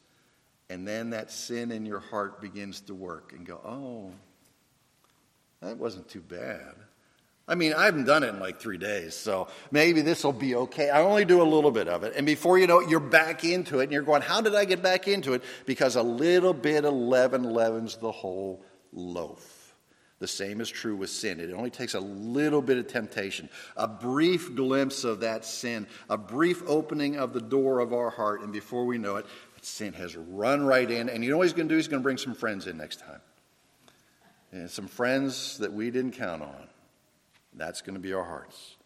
And 0.69 0.85
then 0.85 1.11
that 1.11 1.31
sin 1.31 1.71
in 1.71 1.87
your 1.87 2.01
heart 2.01 2.41
begins 2.41 2.81
to 2.81 2.95
work 2.95 3.35
and 3.35 3.47
go, 3.47 3.61
oh, 3.65 4.11
that 5.61 5.77
wasn't 5.79 6.09
too 6.09 6.23
bad. 6.23 6.75
I 7.49 7.55
mean, 7.55 7.73
I 7.73 7.87
haven't 7.87 8.05
done 8.05 8.23
it 8.25 8.29
in 8.29 8.41
like 8.41 8.61
three 8.61 8.77
days, 8.77 9.15
so 9.15 9.49
maybe 9.71 10.03
this 10.03 10.23
will 10.23 10.35
be 10.35 10.55
okay. 10.55 10.91
I 10.91 11.01
only 11.01 11.25
do 11.25 11.41
a 11.41 11.45
little 11.45 11.71
bit 11.71 11.89
of 11.89 12.05
it. 12.05 12.13
And 12.15 12.27
before 12.27 12.59
you 12.59 12.67
know 12.67 12.81
it, 12.81 12.91
you're 12.91 13.01
back 13.01 13.43
into 13.43 13.81
it, 13.81 13.85
and 13.85 13.93
you're 13.93 14.03
going, 14.03 14.21
How 14.21 14.43
did 14.43 14.55
I 14.55 14.67
get 14.67 14.83
back 14.83 15.09
into 15.09 15.33
it? 15.33 15.43
Because 15.65 15.97
a 15.97 16.03
little 16.03 16.53
bit 16.53 16.85
of 16.85 16.93
leaven 16.93 17.45
leavens 17.45 17.97
the 17.97 18.13
whole 18.13 18.63
loaf. 18.93 19.75
The 20.19 20.27
same 20.27 20.61
is 20.61 20.69
true 20.69 20.97
with 20.97 21.11
sin. 21.11 21.41
It 21.41 21.53
only 21.53 21.71
takes 21.71 21.95
a 21.95 22.01
little 22.01 22.61
bit 22.61 22.77
of 22.77 22.89
temptation, 22.89 23.49
a 23.77 23.87
brief 23.87 24.55
glimpse 24.55 25.05
of 25.05 25.21
that 25.21 25.45
sin, 25.45 25.87
a 26.11 26.19
brief 26.19 26.63
opening 26.67 27.17
of 27.17 27.33
the 27.33 27.41
door 27.41 27.79
of 27.79 27.93
our 27.93 28.11
heart, 28.11 28.43
and 28.43 28.53
before 28.53 28.85
we 28.85 28.99
know 28.99 29.17
it, 29.17 29.27
sin 29.63 29.93
has 29.95 30.17
run 30.17 30.67
right 30.67 30.91
in. 30.91 31.09
And 31.09 31.25
you 31.25 31.31
know 31.31 31.39
what 31.39 31.45
he's 31.45 31.53
going 31.53 31.69
to 31.69 31.73
do? 31.73 31.77
He's 31.77 31.89
going 31.89 32.03
to 32.03 32.05
bring 32.05 32.19
some 32.19 32.35
friends 32.35 32.67
in 32.67 32.77
next 32.77 33.01
time. 33.01 33.21
And 34.51 34.71
some 34.71 34.89
friends 34.89 35.59
that 35.59 35.73
we 35.73 35.91
didn't 35.91 36.13
count 36.13 36.43
on. 36.43 36.69
That's 37.59 37.83
going 37.83 37.95
to 37.95 38.01
be 38.01 38.15
our 38.15 38.25
hearts. 38.25 38.77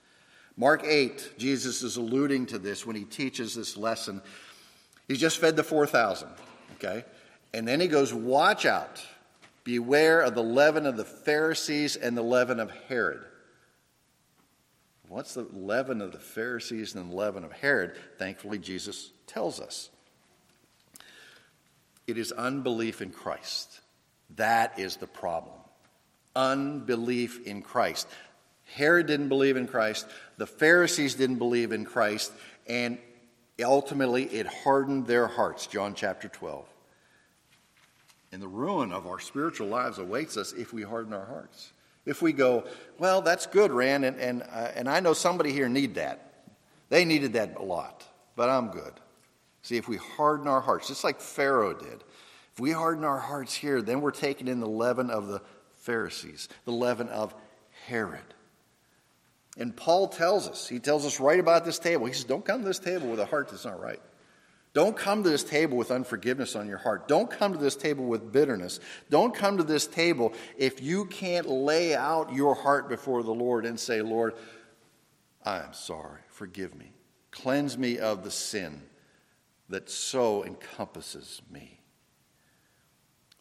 Mark 0.56 0.84
8, 0.84 1.34
Jesus 1.38 1.82
is 1.82 1.96
alluding 1.96 2.46
to 2.46 2.58
this 2.58 2.84
when 2.84 2.96
he 2.96 3.04
teaches 3.04 3.54
this 3.54 3.76
lesson. 3.76 4.20
He's 5.06 5.20
just 5.20 5.38
fed 5.38 5.56
the 5.56 5.62
4,000, 5.62 6.28
okay? 6.74 7.04
And 7.54 7.68
then 7.68 7.80
he 7.80 7.88
goes, 7.88 8.12
Watch 8.12 8.66
out. 8.66 9.00
Beware 9.64 10.20
of 10.20 10.34
the 10.34 10.42
leaven 10.42 10.86
of 10.86 10.96
the 10.96 11.04
Pharisees 11.04 11.94
and 11.94 12.16
the 12.16 12.22
leaven 12.22 12.58
of 12.58 12.72
Herod. 12.88 13.24
What's 15.08 15.34
the 15.34 15.46
leaven 15.52 16.00
of 16.00 16.10
the 16.10 16.18
Pharisees 16.18 16.94
and 16.94 17.10
the 17.10 17.14
leaven 17.14 17.44
of 17.44 17.52
Herod? 17.52 17.94
Thankfully, 18.18 18.58
Jesus 18.58 19.12
tells 19.26 19.60
us. 19.60 19.90
It 22.06 22.18
is 22.18 22.32
unbelief 22.32 23.00
in 23.00 23.10
Christ. 23.10 23.80
That 24.36 24.78
is 24.78 24.96
the 24.96 25.06
problem. 25.06 25.54
Unbelief 26.34 27.46
in 27.46 27.62
Christ. 27.62 28.08
Herod 28.64 29.06
didn't 29.06 29.28
believe 29.28 29.56
in 29.56 29.66
Christ, 29.66 30.06
the 30.38 30.46
Pharisees 30.46 31.14
didn't 31.14 31.38
believe 31.38 31.72
in 31.72 31.84
Christ, 31.84 32.32
and 32.66 32.98
ultimately 33.62 34.24
it 34.24 34.46
hardened 34.46 35.06
their 35.06 35.26
hearts. 35.26 35.66
John 35.66 35.94
chapter 35.94 36.28
12. 36.28 36.66
And 38.32 38.40
the 38.40 38.48
ruin 38.48 38.92
of 38.92 39.06
our 39.06 39.20
spiritual 39.20 39.68
lives 39.68 39.98
awaits 39.98 40.36
us 40.36 40.52
if 40.52 40.72
we 40.72 40.82
harden 40.82 41.12
our 41.12 41.26
hearts. 41.26 41.72
If 42.06 42.22
we 42.22 42.32
go, 42.32 42.64
well, 42.98 43.20
that's 43.20 43.46
good, 43.46 43.70
Rand, 43.70 44.04
and, 44.04 44.18
and, 44.18 44.42
uh, 44.42 44.70
and 44.74 44.88
I 44.88 45.00
know 45.00 45.12
somebody 45.12 45.52
here 45.52 45.68
need 45.68 45.94
that. 45.96 46.32
They 46.88 47.04
needed 47.04 47.34
that 47.34 47.56
a 47.58 47.62
lot, 47.62 48.04
but 48.34 48.48
I'm 48.48 48.70
good. 48.70 48.92
See, 49.62 49.76
if 49.76 49.86
we 49.86 49.96
harden 49.96 50.48
our 50.48 50.60
hearts, 50.60 50.88
just 50.88 51.04
like 51.04 51.20
Pharaoh 51.20 51.74
did, 51.74 52.02
if 52.52 52.60
we 52.60 52.72
harden 52.72 53.04
our 53.04 53.18
hearts 53.18 53.54
here, 53.54 53.80
then 53.80 54.00
we're 54.00 54.10
taking 54.10 54.48
in 54.48 54.60
the 54.60 54.68
leaven 54.68 55.08
of 55.08 55.28
the 55.28 55.40
Pharisees, 55.74 56.48
the 56.64 56.72
leaven 56.72 57.08
of 57.08 57.34
Herod. 57.86 58.34
And 59.58 59.76
Paul 59.76 60.08
tells 60.08 60.48
us, 60.48 60.66
he 60.66 60.78
tells 60.78 61.04
us 61.04 61.20
right 61.20 61.38
about 61.38 61.64
this 61.64 61.78
table. 61.78 62.06
He 62.06 62.12
says, 62.12 62.24
Don't 62.24 62.44
come 62.44 62.60
to 62.60 62.66
this 62.66 62.78
table 62.78 63.08
with 63.08 63.20
a 63.20 63.26
heart 63.26 63.48
that's 63.50 63.64
not 63.64 63.80
right. 63.80 64.00
Don't 64.74 64.96
come 64.96 65.22
to 65.22 65.28
this 65.28 65.44
table 65.44 65.76
with 65.76 65.90
unforgiveness 65.90 66.56
on 66.56 66.66
your 66.66 66.78
heart. 66.78 67.06
Don't 67.06 67.30
come 67.30 67.52
to 67.52 67.58
this 67.58 67.76
table 67.76 68.06
with 68.06 68.32
bitterness. 68.32 68.80
Don't 69.10 69.34
come 69.34 69.58
to 69.58 69.62
this 69.62 69.86
table 69.86 70.32
if 70.56 70.80
you 70.82 71.04
can't 71.06 71.46
lay 71.46 71.94
out 71.94 72.32
your 72.32 72.54
heart 72.54 72.88
before 72.88 73.22
the 73.22 73.34
Lord 73.34 73.66
and 73.66 73.78
say, 73.78 74.00
Lord, 74.00 74.34
I 75.44 75.58
am 75.58 75.74
sorry. 75.74 76.20
Forgive 76.28 76.74
me. 76.74 76.92
Cleanse 77.30 77.76
me 77.76 77.98
of 77.98 78.24
the 78.24 78.30
sin 78.30 78.80
that 79.68 79.90
so 79.90 80.44
encompasses 80.44 81.42
me. 81.50 81.80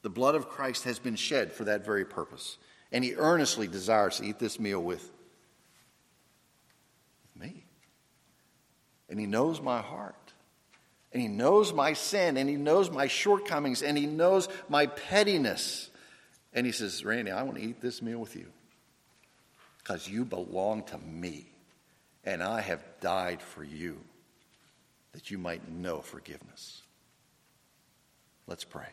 The 0.01 0.09
blood 0.09 0.35
of 0.35 0.49
Christ 0.49 0.83
has 0.83 0.99
been 0.99 1.15
shed 1.15 1.53
for 1.53 1.65
that 1.65 1.85
very 1.85 2.05
purpose, 2.05 2.57
and 2.91 3.03
he 3.03 3.13
earnestly 3.15 3.67
desires 3.67 4.17
to 4.17 4.25
eat 4.25 4.39
this 4.39 4.59
meal 4.59 4.81
with 4.81 5.11
me. 7.39 7.65
And 9.11 9.19
He 9.19 9.27
knows 9.27 9.61
my 9.61 9.81
heart. 9.81 10.15
And 11.11 11.21
He 11.21 11.27
knows 11.27 11.71
my 11.73 11.93
sin. 11.93 12.37
And 12.37 12.49
He 12.49 12.55
knows 12.55 12.89
my 12.89 13.05
shortcomings. 13.05 13.83
And 13.83 13.95
He 13.95 14.07
knows 14.07 14.49
my 14.69 14.87
pettiness. 14.87 15.91
And 16.53 16.65
He 16.65 16.71
says, 16.71 17.05
Randy, 17.05 17.29
I 17.29 17.43
want 17.43 17.57
to 17.57 17.63
eat 17.63 17.81
this 17.81 18.01
meal 18.01 18.17
with 18.17 18.35
you 18.35 18.47
because 19.77 20.07
you 20.07 20.25
belong 20.25 20.83
to 20.85 20.97
me. 20.97 21.45
and 22.23 22.43
I 22.43 22.61
have 22.61 22.83
died 22.99 23.41
for 23.41 23.63
you 23.63 23.99
that 25.13 25.31
you 25.31 25.37
might 25.37 25.69
know 25.69 26.01
forgiveness. 26.01 26.83
Let's 28.47 28.63
pray. 28.63 28.87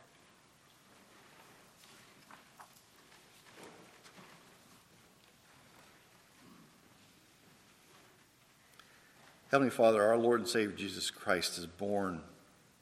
Heavenly 9.50 9.70
Father, 9.70 10.02
our 10.02 10.18
Lord 10.18 10.40
and 10.40 10.48
Savior 10.48 10.76
Jesus 10.76 11.11
Christ 11.11 11.56
has 11.56 11.66
borne 11.66 12.20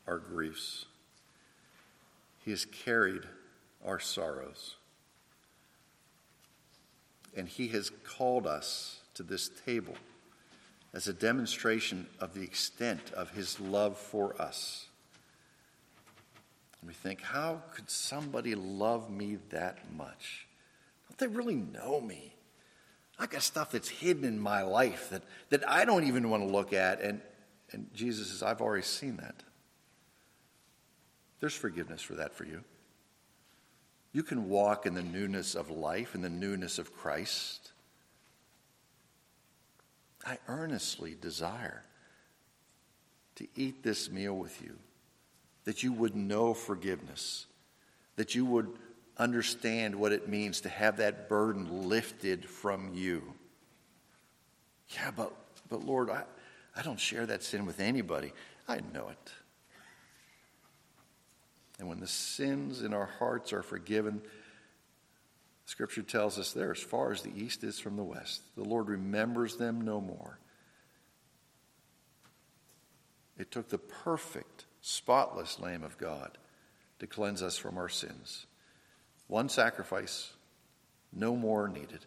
our 0.07 0.18
griefs. 0.18 0.87
He 2.44 2.50
has 2.50 2.64
carried 2.64 3.22
our 3.85 4.00
sorrows. 4.00 4.74
And 7.37 7.48
He 7.48 7.68
has 7.68 7.92
called 8.05 8.48
us 8.48 9.00
to 9.14 9.22
this 9.22 9.48
table 9.64 9.94
as 10.92 11.07
a 11.07 11.12
demonstration 11.12 12.07
of 12.18 12.35
the 12.35 12.42
extent 12.42 13.12
of 13.12 13.31
His 13.31 13.61
love 13.61 13.96
for 13.96 14.40
us. 14.40 14.87
And 16.81 16.88
we 16.88 16.94
think, 16.94 17.22
how 17.22 17.62
could 17.74 17.88
somebody 17.88 18.57
love 18.57 19.09
me 19.09 19.38
that 19.50 19.79
much? 19.96 20.48
Don't 21.09 21.18
they 21.18 21.37
really 21.37 21.55
know 21.55 22.00
me? 22.00 22.36
I've 23.18 23.31
got 23.31 23.42
stuff 23.42 23.70
that's 23.70 23.88
hidden 23.88 24.24
in 24.24 24.38
my 24.38 24.62
life 24.62 25.11
that, 25.11 25.22
that 25.50 25.68
I 25.68 25.85
don't 25.85 26.05
even 26.05 26.29
want 26.29 26.42
to 26.42 26.48
look 26.48 26.72
at. 26.72 27.00
And, 27.00 27.20
and 27.72 27.88
Jesus 27.94 28.31
says, 28.31 28.42
I've 28.42 28.61
already 28.61 28.83
seen 28.83 29.16
that. 29.16 29.42
There's 31.40 31.55
forgiveness 31.55 32.02
for 32.02 32.14
that 32.14 32.35
for 32.35 32.44
you. 32.44 32.62
You 34.12 34.22
can 34.22 34.48
walk 34.48 34.87
in 34.87 34.94
the 34.94 35.02
newness 35.02 35.55
of 35.55 35.70
life, 35.70 36.14
in 36.14 36.22
the 36.22 36.31
newness 36.31 36.79
of 36.79 36.94
Christ. 36.94 37.72
I 40.24 40.38
earnestly 40.48 41.16
desire 41.20 41.85
to 43.37 43.46
eat 43.55 43.83
this 43.83 44.11
meal 44.11 44.35
with 44.35 44.62
you, 44.62 44.76
that 45.64 45.83
you 45.83 45.92
would 45.92 46.16
know 46.16 46.55
forgiveness, 46.55 47.46
that 48.16 48.35
you 48.35 48.46
would 48.46 48.68
understand 49.18 49.94
what 49.94 50.12
it 50.12 50.29
means 50.29 50.62
to 50.62 50.68
have 50.68 50.98
that 50.98 51.29
burden 51.29 51.88
lifted 51.88 52.44
from 52.44 52.92
you. 52.94 53.22
Yeah, 54.90 55.11
but, 55.16 55.33
but 55.68 55.85
Lord, 55.85 56.11
I, 56.11 56.24
I 56.76 56.83
don't 56.83 57.00
share 57.00 57.26
that 57.26 57.42
sin 57.42 57.66
with 57.66 57.81
anybody. 57.81 58.33
I 58.68 58.81
know 58.92 59.09
it. 59.09 59.33
And 61.79 61.88
when 61.88 62.00
the 62.00 62.07
sins 62.07 62.83
in 62.83 62.94
our 62.94 63.07
hearts 63.07 63.52
are 63.52 63.62
forgiven, 63.62 64.22
Scripture 65.66 66.02
tells 66.02 66.38
us 66.38 66.52
they're 66.52 66.72
as 66.72 66.81
far 66.81 67.12
as 67.12 67.22
the 67.22 67.37
east 67.37 67.64
is 67.64 67.79
from 67.79 67.96
the 67.96 68.05
west. 68.05 68.42
The 68.57 68.64
Lord 68.64 68.88
remembers 68.88 69.57
them 69.57 69.81
no 69.81 70.00
more. 70.00 70.38
It 73.37 73.50
took 73.50 73.68
the 73.68 73.79
perfect, 73.79 74.64
spotless 74.81 75.59
Lamb 75.61 75.83
of 75.83 75.98
God 75.98 76.38
to 77.00 77.07
cleanse 77.07 77.42
us 77.42 77.59
from 77.59 77.76
our 77.76 77.88
sins. 77.88 78.46
One 79.28 79.48
sacrifice, 79.48 80.32
no 81.12 81.34
more 81.34 81.68
needed. 81.68 82.04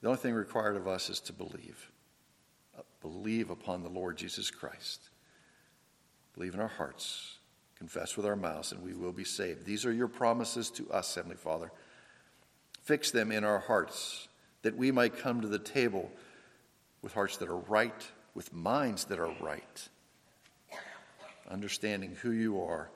The 0.00 0.08
only 0.08 0.20
thing 0.20 0.34
required 0.34 0.76
of 0.76 0.86
us 0.86 1.10
is 1.10 1.20
to 1.20 1.32
believe. 1.32 1.90
Uh, 2.78 2.82
believe 3.00 3.50
upon 3.50 3.82
the 3.82 3.88
Lord 3.88 4.16
Jesus 4.16 4.50
Christ. 4.50 5.10
Believe 6.34 6.54
in 6.54 6.60
our 6.60 6.68
hearts. 6.68 7.38
Confess 7.76 8.16
with 8.16 8.26
our 8.26 8.36
mouths, 8.36 8.72
and 8.72 8.82
we 8.82 8.92
will 8.92 9.12
be 9.12 9.24
saved. 9.24 9.64
These 9.64 9.84
are 9.84 9.92
your 9.92 10.08
promises 10.08 10.70
to 10.70 10.90
us, 10.90 11.14
Heavenly 11.14 11.36
Father. 11.36 11.72
Fix 12.82 13.10
them 13.10 13.32
in 13.32 13.44
our 13.44 13.58
hearts 13.58 14.28
that 14.62 14.76
we 14.76 14.90
might 14.90 15.18
come 15.18 15.40
to 15.40 15.48
the 15.48 15.58
table 15.58 16.10
with 17.02 17.12
hearts 17.12 17.36
that 17.38 17.48
are 17.48 17.56
right, 17.56 18.06
with 18.34 18.52
minds 18.52 19.04
that 19.06 19.18
are 19.18 19.34
right, 19.40 19.88
understanding 21.48 22.16
who 22.22 22.30
you 22.30 22.60
are, 22.62 22.88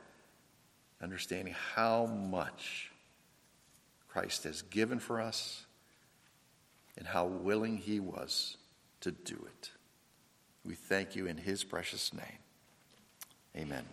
understanding 1.00 1.54
how 1.74 2.06
much 2.06 2.91
Christ 4.12 4.44
has 4.44 4.61
given 4.61 4.98
for 4.98 5.22
us 5.22 5.64
and 6.98 7.07
how 7.07 7.25
willing 7.25 7.79
he 7.79 7.98
was 7.98 8.59
to 9.01 9.11
do 9.11 9.35
it. 9.46 9.70
We 10.66 10.75
thank 10.75 11.16
you 11.16 11.27
in 11.27 11.38
his 11.38 11.64
precious 11.64 12.12
name. 12.12 12.38
Amen. 13.57 13.85